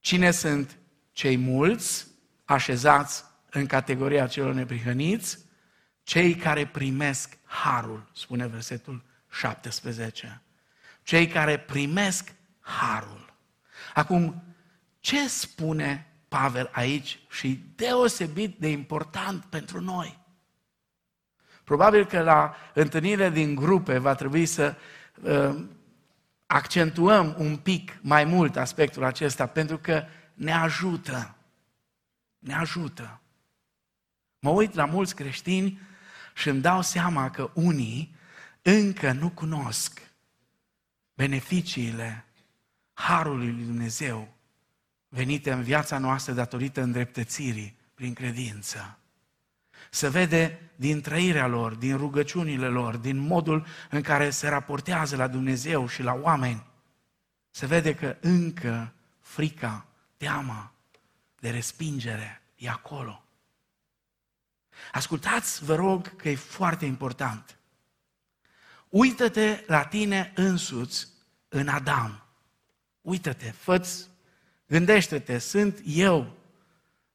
Cine 0.00 0.30
sunt 0.30 0.78
cei 1.12 1.36
mulți 1.36 2.06
așezați 2.44 3.24
în 3.50 3.66
categoria 3.66 4.26
celor 4.26 4.54
neprihăniți? 4.54 5.38
Cei 6.02 6.34
care 6.34 6.66
primesc 6.66 7.38
harul, 7.44 8.10
spune 8.12 8.46
versetul 8.46 9.04
17. 9.30 10.42
Cei 11.02 11.26
care 11.26 11.58
primesc 11.58 12.32
harul. 12.60 13.34
Acum, 13.94 14.42
ce 15.00 15.28
spune 15.28 16.11
Pavel 16.32 16.70
aici 16.72 17.18
și 17.30 17.64
deosebit 17.76 18.58
de 18.58 18.68
important 18.68 19.44
pentru 19.44 19.80
noi? 19.80 20.18
Probabil 21.64 22.06
că 22.06 22.22
la 22.22 22.54
întâlnire 22.74 23.30
din 23.30 23.54
grupe 23.54 23.98
va 23.98 24.14
trebui 24.14 24.46
să 24.46 24.76
uh, 25.22 25.64
accentuăm 26.46 27.34
un 27.38 27.56
pic 27.56 27.98
mai 28.00 28.24
mult 28.24 28.56
aspectul 28.56 29.04
acesta, 29.04 29.46
pentru 29.46 29.78
că 29.78 30.04
ne 30.34 30.52
ajută. 30.52 31.34
Ne 32.38 32.54
ajută. 32.54 33.20
Mă 34.38 34.50
uit 34.50 34.74
la 34.74 34.84
mulți 34.84 35.14
creștini 35.14 35.80
și 36.34 36.48
îmi 36.48 36.60
dau 36.60 36.82
seama 36.82 37.30
că 37.30 37.50
unii 37.54 38.16
încă 38.62 39.12
nu 39.12 39.30
cunosc 39.30 40.00
beneficiile 41.14 42.24
Harului 42.92 43.50
lui 43.52 43.64
Dumnezeu 43.64 44.40
venite 45.14 45.52
în 45.52 45.62
viața 45.62 45.98
noastră 45.98 46.32
datorită 46.32 46.82
îndreptățirii 46.82 47.76
prin 47.94 48.14
credință. 48.14 48.98
Se 49.90 50.08
vede 50.08 50.70
din 50.76 51.00
trăirea 51.00 51.46
lor, 51.46 51.74
din 51.74 51.96
rugăciunile 51.96 52.68
lor, 52.68 52.96
din 52.96 53.16
modul 53.18 53.66
în 53.90 54.00
care 54.00 54.30
se 54.30 54.48
raportează 54.48 55.16
la 55.16 55.26
Dumnezeu 55.26 55.88
și 55.88 56.02
la 56.02 56.12
oameni. 56.12 56.66
Se 57.50 57.66
vede 57.66 57.94
că 57.94 58.16
încă 58.20 58.92
frica, 59.20 59.86
teama 60.16 60.72
de 61.40 61.50
respingere 61.50 62.42
e 62.56 62.68
acolo. 62.68 63.24
Ascultați, 64.92 65.64
vă 65.64 65.74
rog, 65.74 66.16
că 66.16 66.28
e 66.28 66.34
foarte 66.34 66.84
important. 66.84 67.56
Uită-te 68.88 69.64
la 69.66 69.84
tine 69.84 70.32
însuți 70.34 71.08
în 71.48 71.68
Adam. 71.68 72.22
Uită-te, 73.00 73.50
fă 73.50 73.78
gândește-te, 74.72 75.38
sunt 75.38 75.80
eu, 75.84 76.32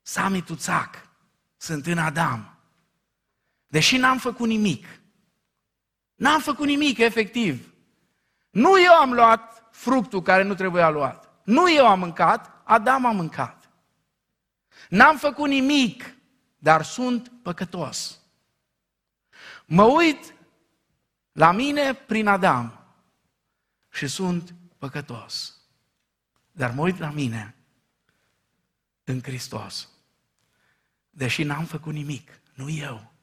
Sami 0.01 0.41
Tuțac, 0.41 1.09
sunt 1.57 1.85
în 1.85 1.97
Adam. 1.97 2.57
Deși 3.67 3.97
n-am 3.97 4.17
făcut 4.17 4.47
nimic. 4.47 4.99
N-am 6.15 6.41
făcut 6.41 6.65
nimic, 6.65 6.97
efectiv. 6.97 7.73
Nu 8.49 8.81
eu 8.81 8.93
am 8.93 9.13
luat 9.13 9.63
fructul 9.71 10.21
care 10.21 10.43
nu 10.43 10.53
trebuia 10.53 10.89
luat. 10.89 11.29
Nu 11.43 11.71
eu 11.71 11.87
am 11.87 11.99
mâncat, 11.99 12.61
Adam 12.63 13.05
a 13.05 13.11
mâncat. 13.11 13.69
N-am 14.89 15.17
făcut 15.17 15.47
nimic, 15.47 16.15
dar 16.57 16.83
sunt 16.83 17.31
păcătos. 17.41 18.19
Mă 19.65 19.83
uit 19.83 20.33
la 21.31 21.51
mine 21.51 21.93
prin 21.93 22.27
Adam 22.27 22.85
și 23.89 24.07
sunt 24.07 24.53
păcătos. 24.77 25.56
Dar 26.57 26.71
mă 26.71 26.81
uit 26.81 26.97
la 26.97 27.09
mine 27.09 27.55
în 29.03 29.21
Hristos. 29.21 29.89
Deși 31.09 31.43
n-am 31.43 31.65
făcut 31.65 31.93
nimic, 31.93 32.39
nu 32.53 32.69
eu, 32.69 33.13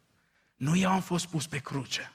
nu 0.57 0.76
eu 0.76 0.91
am 0.91 1.01
fost 1.01 1.26
pus 1.26 1.47
pe 1.47 1.59
cruce. 1.59 2.12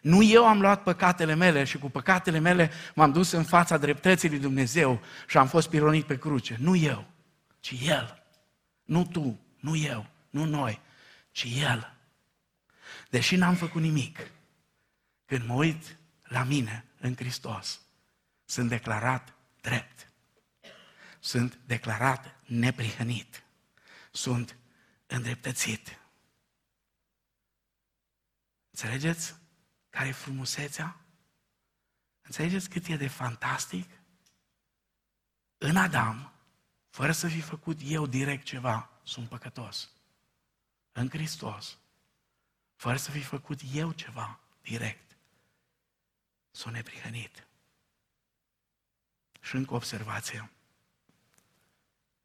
Nu 0.00 0.22
eu 0.22 0.46
am 0.46 0.60
luat 0.60 0.82
păcatele 0.82 1.34
mele 1.34 1.64
și 1.64 1.78
cu 1.78 1.90
păcatele 1.90 2.38
mele 2.38 2.70
m-am 2.94 3.12
dus 3.12 3.30
în 3.30 3.44
fața 3.44 3.76
dreptății 3.76 4.28
lui 4.28 4.38
Dumnezeu 4.38 5.00
și 5.26 5.38
am 5.38 5.46
fost 5.46 5.68
pironit 5.68 6.04
pe 6.04 6.18
cruce. 6.18 6.56
Nu 6.60 6.76
eu, 6.76 7.10
ci 7.60 7.74
El. 7.82 8.22
Nu 8.84 9.06
tu, 9.06 9.40
nu 9.60 9.76
eu, 9.76 10.06
nu 10.30 10.44
noi, 10.44 10.80
ci 11.30 11.46
El. 11.56 11.96
Deși 13.10 13.36
n-am 13.36 13.54
făcut 13.54 13.82
nimic, 13.82 14.30
când 15.26 15.46
mă 15.46 15.54
uit 15.54 15.96
la 16.22 16.42
mine 16.42 16.84
în 17.00 17.14
Hristos, 17.16 17.80
sunt 18.44 18.68
declarat 18.68 19.33
drept. 19.64 20.12
Sunt 21.20 21.58
declarat 21.66 22.40
neprihănit. 22.46 23.44
Sunt 24.12 24.56
îndreptățit. 25.06 25.98
Înțelegeți 28.70 29.34
care 29.90 30.08
e 30.08 30.12
frumusețea? 30.12 30.96
Înțelegeți 32.22 32.68
cât 32.68 32.86
e 32.86 32.96
de 32.96 33.08
fantastic? 33.08 33.90
În 35.58 35.76
Adam, 35.76 36.32
fără 36.90 37.12
să 37.12 37.28
fi 37.28 37.40
făcut 37.40 37.78
eu 37.82 38.06
direct 38.06 38.44
ceva, 38.44 38.90
sunt 39.02 39.28
păcătos. 39.28 39.90
În 40.92 41.08
Hristos, 41.08 41.78
fără 42.74 42.96
să 42.96 43.10
fi 43.10 43.22
făcut 43.22 43.60
eu 43.72 43.92
ceva 43.92 44.40
direct, 44.62 45.16
sunt 46.50 46.74
neprihănit. 46.74 47.46
Și 49.44 49.56
încă 49.56 49.74
observație. 49.74 50.50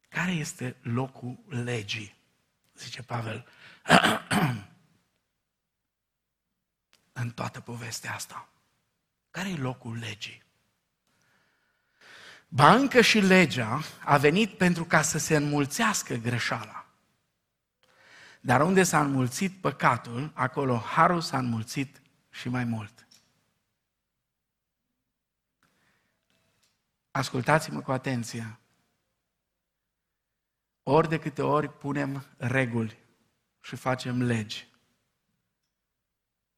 Care 0.08 0.30
este 0.30 0.76
locul 0.82 1.38
legii? 1.48 2.14
Zice 2.74 3.02
Pavel. 3.02 3.46
în 7.12 7.30
toată 7.30 7.60
povestea 7.60 8.14
asta? 8.14 8.48
Care 9.30 9.48
e 9.48 9.56
locul 9.56 9.96
legii? 9.96 10.42
Ba 12.48 12.74
încă 12.74 13.00
și 13.00 13.18
legea 13.18 13.82
a 14.04 14.16
venit 14.16 14.56
pentru 14.56 14.84
ca 14.84 15.02
să 15.02 15.18
se 15.18 15.36
înmulțească 15.36 16.14
greșeala. 16.14 16.86
Dar 18.40 18.60
unde 18.60 18.82
s-a 18.82 19.00
înmulțit 19.00 19.60
păcatul, 19.60 20.30
acolo 20.34 20.76
harul 20.76 21.20
s-a 21.20 21.38
înmulțit 21.38 22.00
și 22.30 22.48
mai 22.48 22.64
mult. 22.64 23.06
Ascultați-mă 27.20 27.80
cu 27.80 27.92
atenție. 27.92 28.58
Ori 30.82 31.08
de 31.08 31.18
câte 31.18 31.42
ori 31.42 31.78
punem 31.78 32.26
reguli 32.36 32.98
și 33.60 33.76
facem 33.76 34.22
legi, 34.22 34.68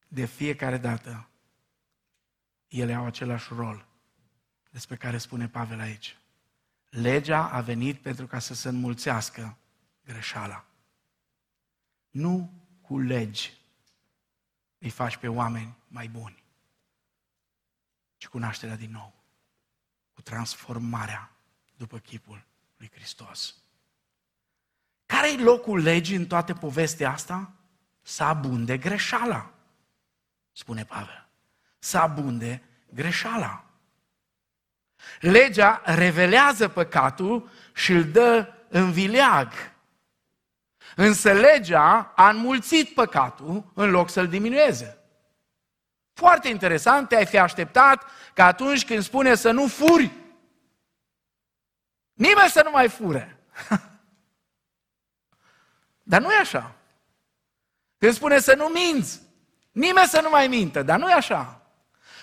de 0.07 0.25
fiecare 0.25 0.77
dată 0.77 1.29
ele 2.67 2.93
au 2.93 3.05
același 3.05 3.53
rol 3.53 3.87
despre 4.71 4.95
care 4.95 5.17
spune 5.17 5.47
Pavel 5.47 5.79
aici. 5.79 6.17
Legea 6.89 7.49
a 7.49 7.61
venit 7.61 8.01
pentru 8.01 8.27
ca 8.27 8.39
să 8.39 8.53
se 8.53 8.69
înmulțească 8.69 9.57
greșeala. 10.05 10.65
Nu 12.09 12.63
cu 12.81 12.99
legi 12.99 13.53
îi 14.77 14.89
faci 14.89 15.17
pe 15.17 15.27
oameni 15.27 15.77
mai 15.87 16.07
buni, 16.07 16.43
ci 18.17 18.27
cu 18.27 18.37
nașterea 18.37 18.75
din 18.75 18.91
nou, 18.91 19.13
cu 19.17 19.22
transformarea 20.23 21.31
după 21.77 21.97
chipul 21.97 22.43
lui 22.77 22.91
Hristos. 22.93 23.55
Care 25.05 25.31
e 25.31 25.43
locul 25.43 25.81
legii 25.81 26.15
în 26.15 26.25
toată 26.25 26.53
povestea 26.53 27.11
asta? 27.11 27.51
Să 28.01 28.23
abunde 28.23 28.77
greșeala 28.77 29.53
spune 30.53 30.85
Pavel. 30.85 31.27
Să 31.79 31.97
abunde 31.97 32.63
greșeala. 32.93 33.63
Legea 35.19 35.81
revelează 35.85 36.67
păcatul 36.67 37.49
și 37.73 37.91
îl 37.91 38.11
dă 38.11 38.53
în 38.69 38.91
vileag. 38.91 39.51
Însă 40.95 41.31
legea 41.31 42.13
a 42.15 42.29
înmulțit 42.29 42.93
păcatul 42.93 43.71
în 43.73 43.89
loc 43.89 44.09
să-l 44.09 44.27
diminueze. 44.27 44.97
Foarte 46.13 46.47
interesant, 46.47 47.07
te-ai 47.07 47.25
fi 47.25 47.37
așteptat 47.37 48.05
că 48.33 48.43
atunci 48.43 48.85
când 48.85 49.03
spune 49.03 49.35
să 49.35 49.51
nu 49.51 49.67
furi, 49.67 50.11
nimeni 52.13 52.49
să 52.49 52.61
nu 52.63 52.71
mai 52.71 52.89
fure. 52.89 53.39
Dar 56.03 56.21
nu 56.21 56.31
e 56.31 56.37
așa. 56.37 56.75
Când 57.97 58.13
spune 58.13 58.39
să 58.39 58.55
nu 58.55 58.65
minți, 58.65 59.23
Nimeni 59.73 60.07
să 60.07 60.21
nu 60.21 60.29
mai 60.29 60.47
mintă, 60.47 60.83
dar 60.83 60.99
nu 60.99 61.09
e 61.09 61.13
așa. 61.13 61.61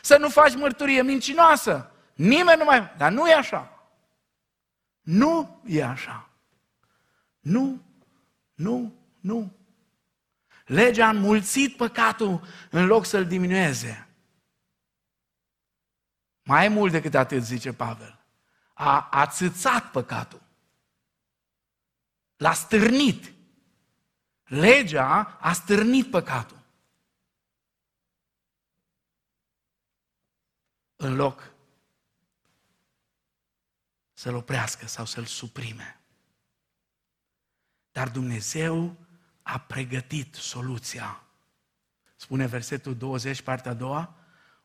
Să 0.02 0.16
nu 0.16 0.28
faci 0.28 0.54
mărturie 0.54 1.02
mincinoasă. 1.02 1.90
Nimeni 2.14 2.58
nu 2.58 2.64
mai... 2.64 2.92
Dar 2.96 3.12
nu 3.12 3.28
e 3.28 3.34
așa. 3.34 3.88
Nu 5.00 5.60
e 5.66 5.84
așa. 5.84 6.28
Nu, 7.40 7.82
nu, 8.54 8.94
nu. 9.20 9.52
Legea 10.70 11.06
a 11.06 11.10
înmulțit 11.10 11.76
păcatul 11.76 12.46
în 12.70 12.86
loc 12.86 13.04
să-l 13.04 13.26
diminueze. 13.26 14.08
Mai 16.42 16.68
mult 16.68 16.92
decât 16.92 17.14
atât, 17.14 17.42
zice 17.42 17.72
Pavel. 17.72 18.24
A 18.74 19.08
ațățat 19.10 19.90
păcatul. 19.90 20.42
L-a 22.36 22.52
stârnit. 22.52 23.32
Legea 24.44 25.38
a 25.40 25.52
stârnit 25.52 26.10
păcatul. 26.10 26.58
în 31.02 31.14
loc 31.14 31.52
să-l 34.12 34.34
oprească 34.34 34.86
sau 34.86 35.04
să-l 35.04 35.24
suprime. 35.24 36.00
Dar 37.90 38.08
Dumnezeu 38.08 38.96
a 39.52 39.58
pregătit 39.58 40.34
soluția. 40.34 41.22
Spune 42.16 42.46
versetul 42.46 42.96
20, 42.96 43.42
partea 43.42 43.70
a 43.70 43.74
doua, 43.74 44.14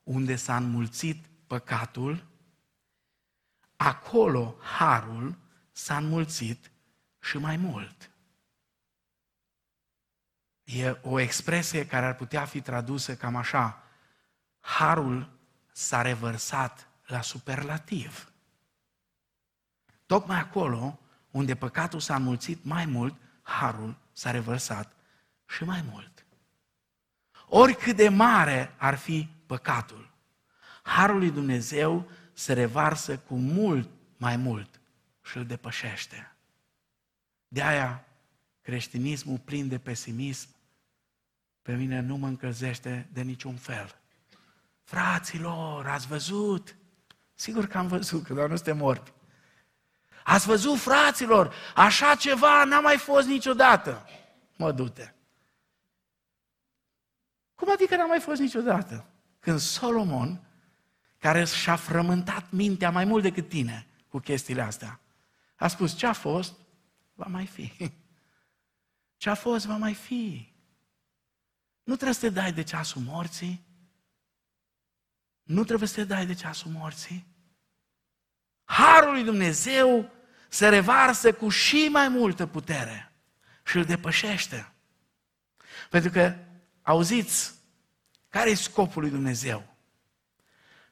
unde 0.04 0.36
s-a 0.36 0.56
înmulțit 0.56 1.26
păcatul, 1.48 2.26
acolo 3.76 4.56
harul 4.78 5.38
s-a 5.72 5.98
înmulțit 5.98 6.72
și 7.20 7.38
mai 7.38 7.58
mult. 7.58 8.12
E 10.64 11.00
o 11.02 11.20
expresie 11.20 11.88
care 11.88 12.06
ar 12.06 12.16
putea 12.16 12.46
fi 12.46 12.62
tradusă 12.62 13.16
cam 13.16 13.36
așa. 13.36 13.84
Harul 14.60 15.30
s-a 15.72 16.02
revărsat 16.02 16.88
la 17.06 17.22
superlativ. 17.22 18.32
Tocmai 20.06 20.40
acolo 20.40 21.00
unde 21.32 21.56
păcatul 21.56 22.00
s-a 22.00 22.16
înmulțit 22.16 22.64
mai 22.64 22.86
mult, 22.86 23.16
harul 23.42 24.04
s-a 24.16 24.32
revărsat 24.32 24.96
și 25.46 25.64
mai 25.64 25.84
mult. 25.92 26.26
Oricât 27.48 27.96
de 27.96 28.10
mare 28.10 28.74
ar 28.78 28.96
fi 28.98 29.30
păcatul, 29.46 30.14
harul 30.84 31.18
lui 31.18 31.32
Dumnezeu 31.32 32.10
se 32.34 32.54
revarsă 32.54 33.18
cu 33.18 33.36
mult 33.36 33.90
mai 34.18 34.38
mult 34.38 34.80
și 35.24 35.38
îl 35.38 35.46
depășește. 35.46 36.36
De 37.48 37.64
aia 37.64 38.06
creștinismul 38.62 39.40
plin 39.40 39.68
de 39.68 39.78
pesimism 39.78 40.50
pe 41.62 41.76
mine 41.76 42.00
nu 42.00 42.16
mă 42.16 42.28
încălzește 42.28 43.10
de 43.14 43.22
niciun 43.22 43.56
fel. 43.56 43.96
Fraților, 44.84 45.88
ați 45.88 46.08
văzut? 46.08 46.76
Sigur 47.34 47.68
că 47.68 47.78
am 47.78 47.88
văzut, 47.88 48.24
că 48.24 48.34
doar 48.34 48.50
nu 48.50 48.56
suntem 48.56 48.78
morți. 48.78 49.14
Ați 50.28 50.46
văzut, 50.46 50.80
fraților, 50.80 51.54
așa 51.76 52.16
ceva 52.16 52.64
n-a 52.64 52.80
mai 52.80 52.98
fost 52.98 53.28
niciodată. 53.28 54.06
Mă 54.58 54.72
dute. 54.72 55.16
Cum 57.56 57.72
adică 57.72 57.96
n-a 57.96 58.06
mai 58.06 58.20
fost 58.20 58.42
niciodată? 58.42 59.06
Când 59.40 59.60
Solomon, 59.60 60.42
care 61.18 61.46
și-a 61.46 61.76
frământat 61.76 62.52
mintea 62.52 62.92
mai 62.92 63.06
mult 63.06 63.24
decât 63.24 63.50
tine 63.50 63.88
cu 64.10 64.20
chestiile 64.20 64.62
astea, 64.62 65.00
a 65.56 65.68
spus, 65.68 65.96
ce 65.96 66.06
a 66.06 66.14
fost, 66.14 66.54
va 67.14 67.26
mai 67.26 67.46
fi. 67.46 67.74
Ce 69.18 69.30
a 69.30 69.36
fost, 69.36 69.66
va 69.66 69.78
mai 69.78 69.94
fi. 69.94 70.54
Nu 71.84 71.94
trebuie 71.94 72.14
să 72.14 72.20
te 72.20 72.30
dai 72.30 72.54
de 72.54 72.64
ceasul 72.64 73.02
morții. 73.02 73.66
Nu 75.44 75.64
trebuie 75.64 75.88
să 75.88 75.96
te 75.96 76.04
dai 76.04 76.26
de 76.26 76.34
ceasul 76.34 76.72
morții. 76.72 77.35
Harul 78.66 79.14
lui 79.14 79.24
Dumnezeu 79.24 80.12
se 80.50 80.70
revarsă 80.70 81.34
cu 81.34 81.50
și 81.50 81.88
mai 81.92 82.08
multă 82.08 82.46
putere 82.46 83.12
și 83.66 83.78
îl 83.78 83.84
depășește. 83.84 84.72
Pentru 85.90 86.12
că, 86.12 86.36
auziți, 86.82 87.54
care 88.30 88.50
e 88.50 88.56
scopul 88.56 89.02
lui 89.02 89.12
Dumnezeu? 89.12 89.76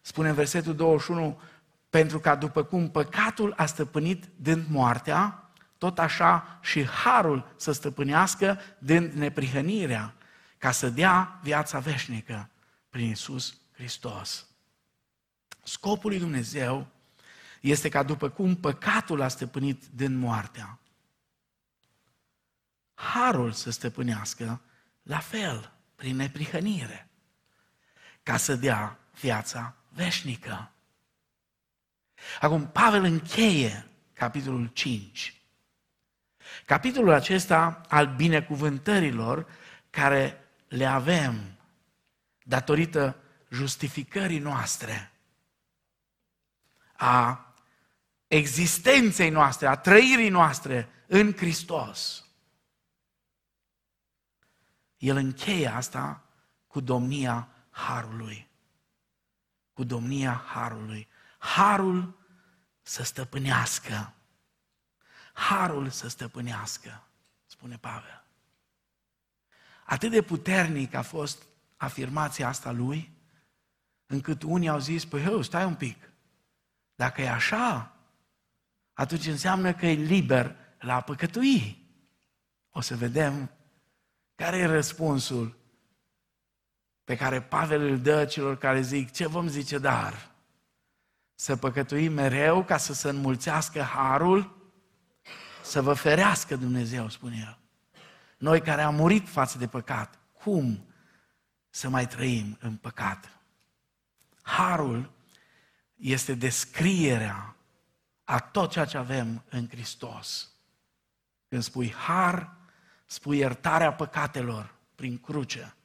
Spune 0.02 0.30
în 0.30 0.36
versetul 0.36 0.76
21, 0.76 1.42
pentru 1.90 2.20
ca 2.20 2.36
după 2.36 2.64
cum 2.64 2.92
păcatul 2.92 3.54
a 3.58 3.66
stăpânit 3.66 4.26
dând 4.36 4.66
moartea, 4.70 5.52
tot 5.78 6.00
așa 6.00 6.60
și 6.62 6.86
harul 6.86 7.54
să 7.56 7.72
stăpânească 7.72 8.60
dând 8.78 9.14
neprihănirea, 9.14 10.14
ca 10.58 10.72
să 10.72 10.90
dea 10.90 11.40
viața 11.42 11.80
veșnică 11.80 12.50
prin 12.90 13.10
Isus 13.10 13.58
Hristos. 13.74 14.48
Scopul 15.64 16.10
lui 16.10 16.20
Dumnezeu 16.20 16.88
este 17.64 17.90
ca 17.90 18.04
după 18.04 18.30
cum 18.30 18.56
păcatul 18.56 19.22
a 19.22 19.28
stăpânit 19.28 19.86
din 19.86 20.16
moartea, 20.16 20.80
harul 22.94 23.52
să 23.52 23.70
stăpânească 23.72 24.62
la 25.04 25.18
fel, 25.18 25.74
prin 25.96 26.16
neprihănire, 26.16 27.10
ca 28.24 28.38
să 28.38 28.56
dea 28.56 29.00
viața 29.20 29.76
veșnică. 29.90 30.72
Acum, 32.40 32.68
Pavel 32.68 33.04
încheie 33.04 33.88
capitolul 34.14 34.68
5. 34.68 35.42
Capitolul 36.66 37.12
acesta 37.12 37.82
al 37.88 38.16
binecuvântărilor 38.16 39.48
care 39.90 40.44
le 40.68 40.86
avem 40.86 41.58
datorită 42.42 43.16
justificării 43.50 44.40
noastre, 44.40 45.12
a 46.96 47.48
existenței 48.34 49.30
noastre, 49.30 49.68
a 49.68 49.76
trăirii 49.76 50.30
noastre 50.30 50.90
în 51.08 51.34
Hristos. 51.34 52.26
El 54.98 55.16
încheie 55.16 55.68
asta 55.68 56.24
cu 56.68 56.80
domnia 56.80 57.48
Harului. 57.70 58.48
Cu 59.74 59.84
domnia 59.84 60.44
Harului. 60.46 61.08
Harul 61.38 62.18
să 62.82 63.04
stăpânească. 63.04 64.14
Harul 65.34 65.90
să 65.90 66.08
stăpânească, 66.08 67.04
spune 67.46 67.78
Pavel. 67.78 68.24
Atât 69.86 70.12
de 70.12 70.22
puternic 70.22 70.94
a 70.94 71.02
fost 71.02 71.44
afirmația 71.78 72.48
asta 72.48 72.72
lui, 72.72 73.12
încât 74.06 74.44
unii 74.44 74.70
au 74.70 74.80
zis, 74.80 75.06
păi, 75.06 75.24
hău, 75.24 75.42
stai 75.42 75.66
un 75.66 75.76
pic, 75.76 76.12
dacă 76.96 77.22
e 77.22 77.30
așa, 77.30 77.93
atunci 78.94 79.28
înseamnă 79.28 79.74
că 79.74 79.86
e 79.86 79.94
liber 79.94 80.56
la 80.80 80.96
a 80.96 81.02
păcătui. 81.02 81.88
O 82.70 82.82
să 82.82 82.96
vedem 82.96 83.52
care 84.36 84.58
e 84.58 84.66
răspunsul 84.66 85.58
pe 87.04 87.16
care 87.16 87.42
Pavel 87.42 87.82
îl 87.82 88.00
dă 88.00 88.26
celor 88.26 88.58
care 88.58 88.82
zic, 88.82 89.12
ce 89.12 89.28
vom 89.28 89.48
zice 89.48 89.78
dar? 89.78 90.32
Să 91.36 91.56
păcătuim 91.56 92.14
mereu 92.14 92.64
ca 92.64 92.78
să 92.78 92.94
se 92.94 93.10
înmulțească 93.10 93.82
harul? 93.82 94.72
Să 95.64 95.82
vă 95.82 95.94
ferească 95.94 96.56
Dumnezeu, 96.56 97.10
spune 97.10 97.36
el. 97.40 97.58
Noi 98.38 98.62
care 98.62 98.82
am 98.82 98.96
murit 98.96 99.30
față 99.30 99.58
de 99.58 99.68
păcat, 99.68 100.20
cum 100.32 100.88
să 101.70 101.90
mai 101.90 102.08
trăim 102.08 102.58
în 102.62 102.76
păcat? 102.76 103.40
Harul 104.42 105.12
este 105.96 106.34
descrierea 106.34 107.56
a 108.24 108.40
tot 108.40 108.72
ceea 108.72 108.86
ce 108.86 108.98
avem 108.98 109.44
în 109.50 109.70
Hristos. 109.70 110.52
Când 111.48 111.64
spui 111.64 111.92
har, 111.92 112.56
spui 113.06 113.38
iertarea 113.38 113.94
păcatelor 113.94 114.76
prin 114.96 115.18
cruce, 115.20 115.76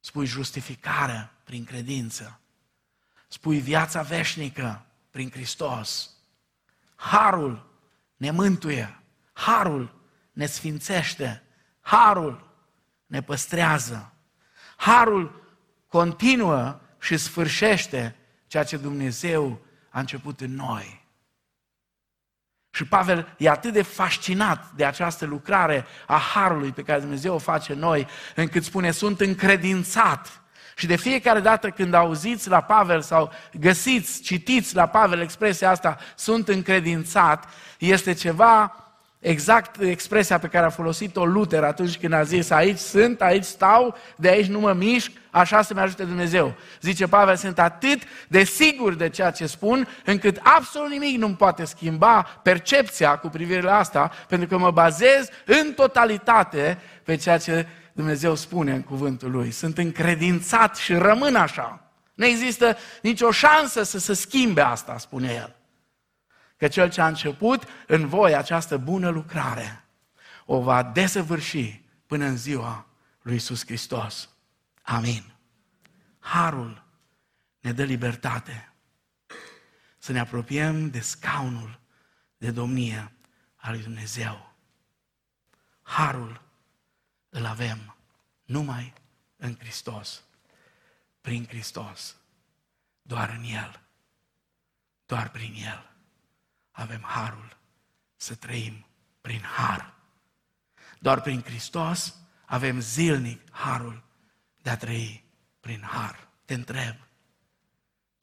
spui 0.00 0.26
justificarea 0.26 1.34
prin 1.44 1.64
credință, 1.64 2.40
spui 3.28 3.58
viața 3.58 4.02
veșnică 4.02 4.86
prin 5.10 5.30
Hristos. 5.30 6.10
Harul 6.94 7.70
ne 8.16 8.30
mântuie, 8.30 9.02
harul 9.32 10.00
ne 10.32 10.46
sfințește, 10.46 11.42
harul 11.80 12.56
ne 13.06 13.22
păstrează, 13.22 14.12
harul 14.76 15.42
continuă 15.86 16.80
și 17.00 17.16
sfârșește 17.16 18.16
ceea 18.46 18.64
ce 18.64 18.76
Dumnezeu 18.76 19.60
a 19.90 20.00
început 20.00 20.40
în 20.40 20.54
noi. 20.54 21.03
Și 22.74 22.84
Pavel 22.84 23.34
e 23.36 23.48
atât 23.48 23.72
de 23.72 23.82
fascinat 23.82 24.70
de 24.76 24.84
această 24.84 25.26
lucrare 25.26 25.86
a 26.06 26.18
Harului 26.18 26.70
pe 26.70 26.82
care 26.82 27.00
Dumnezeu 27.00 27.34
o 27.34 27.38
face 27.38 27.72
în 27.72 27.78
noi, 27.78 28.06
încât 28.34 28.64
spune, 28.64 28.90
sunt 28.90 29.20
încredințat. 29.20 30.40
Și 30.76 30.86
de 30.86 30.96
fiecare 30.96 31.40
dată 31.40 31.70
când 31.70 31.94
auziți 31.94 32.48
la 32.48 32.60
Pavel 32.60 33.00
sau 33.00 33.32
găsiți, 33.60 34.22
citiți 34.22 34.74
la 34.74 34.86
Pavel 34.86 35.20
expresia 35.20 35.70
asta, 35.70 35.98
sunt 36.14 36.48
încredințat, 36.48 37.48
este 37.78 38.12
ceva 38.12 38.83
exact 39.24 39.80
expresia 39.80 40.38
pe 40.38 40.46
care 40.46 40.66
a 40.66 40.70
folosit-o 40.70 41.24
Luther 41.24 41.64
atunci 41.64 41.98
când 41.98 42.12
a 42.12 42.22
zis 42.22 42.50
aici 42.50 42.78
sunt, 42.78 43.20
aici 43.20 43.44
stau, 43.44 43.96
de 44.16 44.28
aici 44.28 44.46
nu 44.46 44.60
mă 44.60 44.72
mișc, 44.72 45.10
așa 45.30 45.62
să-mi 45.62 45.80
ajute 45.80 46.04
Dumnezeu. 46.04 46.54
Zice 46.80 47.06
Pavel, 47.06 47.36
sunt 47.36 47.58
atât 47.58 48.02
de 48.28 48.44
sigur 48.44 48.94
de 48.94 49.08
ceea 49.08 49.30
ce 49.30 49.46
spun, 49.46 49.88
încât 50.04 50.40
absolut 50.42 50.90
nimic 50.90 51.18
nu 51.18 51.34
poate 51.34 51.64
schimba 51.64 52.22
percepția 52.42 53.16
cu 53.16 53.28
privire 53.28 53.60
la 53.60 53.78
asta, 53.78 54.10
pentru 54.28 54.48
că 54.48 54.58
mă 54.58 54.70
bazez 54.70 55.28
în 55.46 55.72
totalitate 55.72 56.78
pe 57.04 57.16
ceea 57.16 57.38
ce 57.38 57.66
Dumnezeu 57.92 58.34
spune 58.34 58.72
în 58.72 58.82
cuvântul 58.82 59.30
Lui. 59.30 59.50
Sunt 59.50 59.78
încredințat 59.78 60.76
și 60.76 60.94
rămân 60.94 61.34
așa. 61.34 61.80
Nu 62.14 62.24
există 62.24 62.76
nicio 63.02 63.30
șansă 63.30 63.82
să 63.82 63.98
se 63.98 64.14
schimbe 64.14 64.60
asta, 64.60 64.98
spune 64.98 65.32
El 65.32 65.54
că 66.64 66.70
cel 66.70 66.90
ce 66.90 67.00
a 67.00 67.06
început 67.06 67.64
în 67.86 68.08
voi 68.08 68.34
această 68.34 68.76
bună 68.76 69.08
lucrare 69.08 69.84
o 70.44 70.60
va 70.60 70.82
desăvârși 70.82 71.80
până 72.06 72.24
în 72.24 72.36
ziua 72.36 72.86
lui 73.22 73.34
Isus 73.34 73.64
Hristos. 73.64 74.28
Amin. 74.82 75.34
Harul 76.18 76.84
ne 77.60 77.72
dă 77.72 77.82
libertate. 77.82 78.72
să 79.98 80.12
ne 80.12 80.18
apropiem 80.18 80.90
de 80.90 81.00
scaunul 81.00 81.80
de 82.36 82.50
domnie 82.50 83.12
al 83.56 83.72
lui 83.72 83.82
Dumnezeu. 83.82 84.54
Harul 85.82 86.42
îl 87.28 87.44
avem 87.46 87.96
numai 88.44 88.92
în 89.36 89.56
Hristos, 89.58 90.22
prin 91.20 91.46
Hristos, 91.46 92.16
doar 93.02 93.30
în 93.38 93.44
El, 93.44 93.80
doar 95.06 95.30
prin 95.30 95.54
El 95.54 95.92
avem 96.74 97.02
harul 97.02 97.56
să 98.16 98.34
trăim 98.34 98.86
prin 99.20 99.40
har. 99.40 99.94
Doar 100.98 101.20
prin 101.20 101.42
Hristos 101.42 102.14
avem 102.44 102.80
zilnic 102.80 103.50
harul 103.50 104.02
de 104.62 104.70
a 104.70 104.76
trăi 104.76 105.24
prin 105.60 105.82
har. 105.82 106.28
Te 106.44 106.54
întreb, 106.54 106.96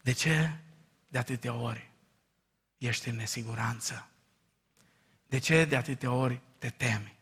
de 0.01 0.11
ce 0.11 0.57
de 1.07 1.17
atâtea 1.17 1.53
ori 1.53 1.91
ești 2.77 3.09
în 3.09 3.15
nesiguranță? 3.15 4.09
De 5.27 5.39
ce 5.39 5.65
de 5.65 5.75
atâtea 5.75 6.11
ori 6.11 6.41
te 6.57 6.69
temi? 6.69 7.15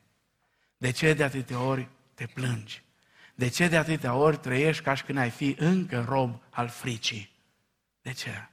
De 0.78 0.92
ce 0.92 1.14
de 1.14 1.24
atâtea 1.24 1.60
ori 1.60 1.88
te 2.14 2.26
plângi? 2.26 2.84
De 3.36 3.48
ce 3.48 3.68
de 3.68 3.78
atâtea 3.78 4.14
ori 4.14 4.38
trăiești 4.38 4.84
ca 4.84 4.94
și 4.94 5.04
când 5.04 5.18
ai 5.18 5.30
fi 5.30 5.56
încă 5.58 6.04
rob 6.04 6.42
al 6.50 6.68
fricii? 6.68 7.32
De 8.02 8.12
ce? 8.12 8.48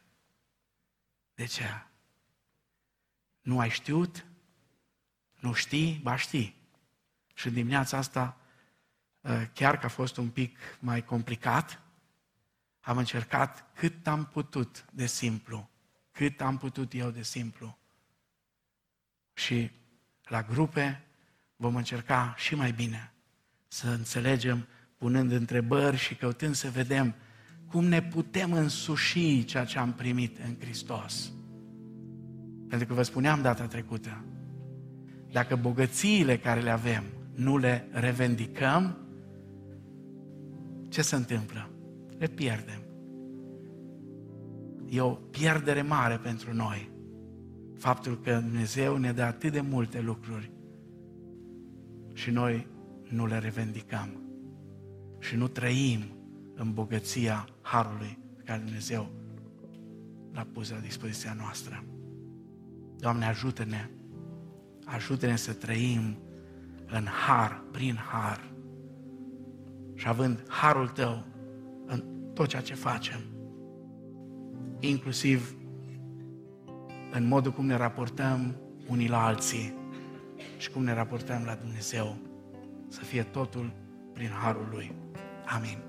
De 1.35 1.47
ce? 1.47 1.87
Nu 3.47 3.59
ai 3.59 3.71
știut? 3.71 4.27
Nu 5.41 5.53
știi? 5.53 6.01
Ba 6.03 6.17
știi. 6.17 6.57
Și 7.35 7.51
dimineața 7.51 7.97
asta, 7.97 8.37
ă, 9.25 9.45
chiar 9.55 9.79
că 9.79 9.87
a 9.87 9.89
fost 9.89 10.17
un 10.17 10.29
pic 10.29 10.59
mai 10.79 11.05
complicat, 11.05 11.83
am 12.81 12.99
încercat 12.99 13.71
cât 13.75 14.07
am 14.07 14.27
putut 14.27 14.85
de 14.93 15.07
simplu, 15.07 15.71
cât 16.11 16.41
am 16.41 16.59
putut 16.59 16.95
eu 16.95 17.11
de 17.11 17.23
simplu. 17.23 17.79
Și 19.33 19.71
la 20.25 20.43
grupe 20.43 21.05
vom 21.57 21.77
încerca 21.77 22.35
și 22.37 22.55
mai 22.55 22.73
bine 22.73 23.13
să 23.69 23.89
înțelegem, 23.89 24.67
punând 24.97 25.33
întrebări 25.33 25.97
și 25.97 26.15
căutând 26.15 26.55
să 26.55 26.71
vedem 26.71 27.15
cum 27.69 27.85
ne 27.85 28.03
putem 28.03 28.53
însuși 28.53 29.45
ceea 29.45 29.65
ce 29.65 29.79
am 29.79 29.93
primit 29.93 30.39
în 30.39 30.57
Hristos. 30.61 31.31
Pentru 32.69 32.87
că 32.87 32.95
vă 32.95 33.03
spuneam 33.03 33.43
data 33.43 33.67
trecută, 33.67 34.25
dacă 35.33 35.57
bogățiile 35.57 36.39
care 36.39 36.61
le 36.61 36.71
avem 36.71 37.03
nu 37.35 37.57
le 37.57 37.89
revendicăm, 37.91 38.97
ce 40.89 41.03
se 41.03 41.17
întâmplă? 41.17 41.71
Le 42.19 42.27
pierdem. 42.27 42.81
E 44.89 45.01
o 45.01 45.11
pierdere 45.11 45.83
mare 45.83 46.17
pentru 46.17 46.55
noi. 46.55 46.91
Faptul 47.75 48.21
că 48.21 48.33
Dumnezeu 48.35 48.97
ne 48.97 49.13
dă 49.13 49.23
atât 49.23 49.53
de 49.53 49.61
multe 49.61 50.01
lucruri 50.01 50.51
și 52.13 52.31
noi 52.31 52.67
nu 53.09 53.27
le 53.27 53.39
revendicăm 53.39 54.21
și 55.19 55.37
nu 55.37 55.49
trăim 55.49 56.01
în 56.55 56.73
bogăția 56.73 57.49
Harului 57.61 58.19
pe 58.37 58.43
care 58.43 58.63
Dumnezeu 58.65 59.11
l-a 60.33 60.47
pus 60.53 60.71
la 60.71 60.79
dispoziția 60.79 61.35
noastră. 61.39 61.85
Doamne, 62.99 63.27
ajută-ne, 63.27 63.91
ajută-ne 64.85 65.37
să 65.37 65.53
trăim 65.53 66.19
în 66.87 67.05
har, 67.27 67.63
prin 67.71 67.99
har. 68.11 68.51
Și 69.95 70.09
având 70.09 70.45
harul 70.49 70.89
Tău 70.89 71.25
în 71.87 72.05
tot 72.35 72.47
ceea 72.47 72.63
ce 72.63 72.75
facem, 72.75 73.21
inclusiv 74.81 75.57
în 77.13 77.27
modul 77.27 77.53
cum 77.53 77.67
ne 77.67 77.77
raportăm 77.77 78.57
unii 78.89 79.09
la 79.09 79.25
alții 79.25 79.75
și 80.57 80.71
cum 80.71 80.85
ne 80.85 80.93
raportăm 80.93 81.43
la 81.45 81.55
Dumnezeu, 81.55 82.17
să 82.89 83.01
fie 83.01 83.23
totul 83.23 83.73
prin 84.13 84.29
harul 84.29 84.69
Lui. 84.71 84.95
Amin. 85.47 85.86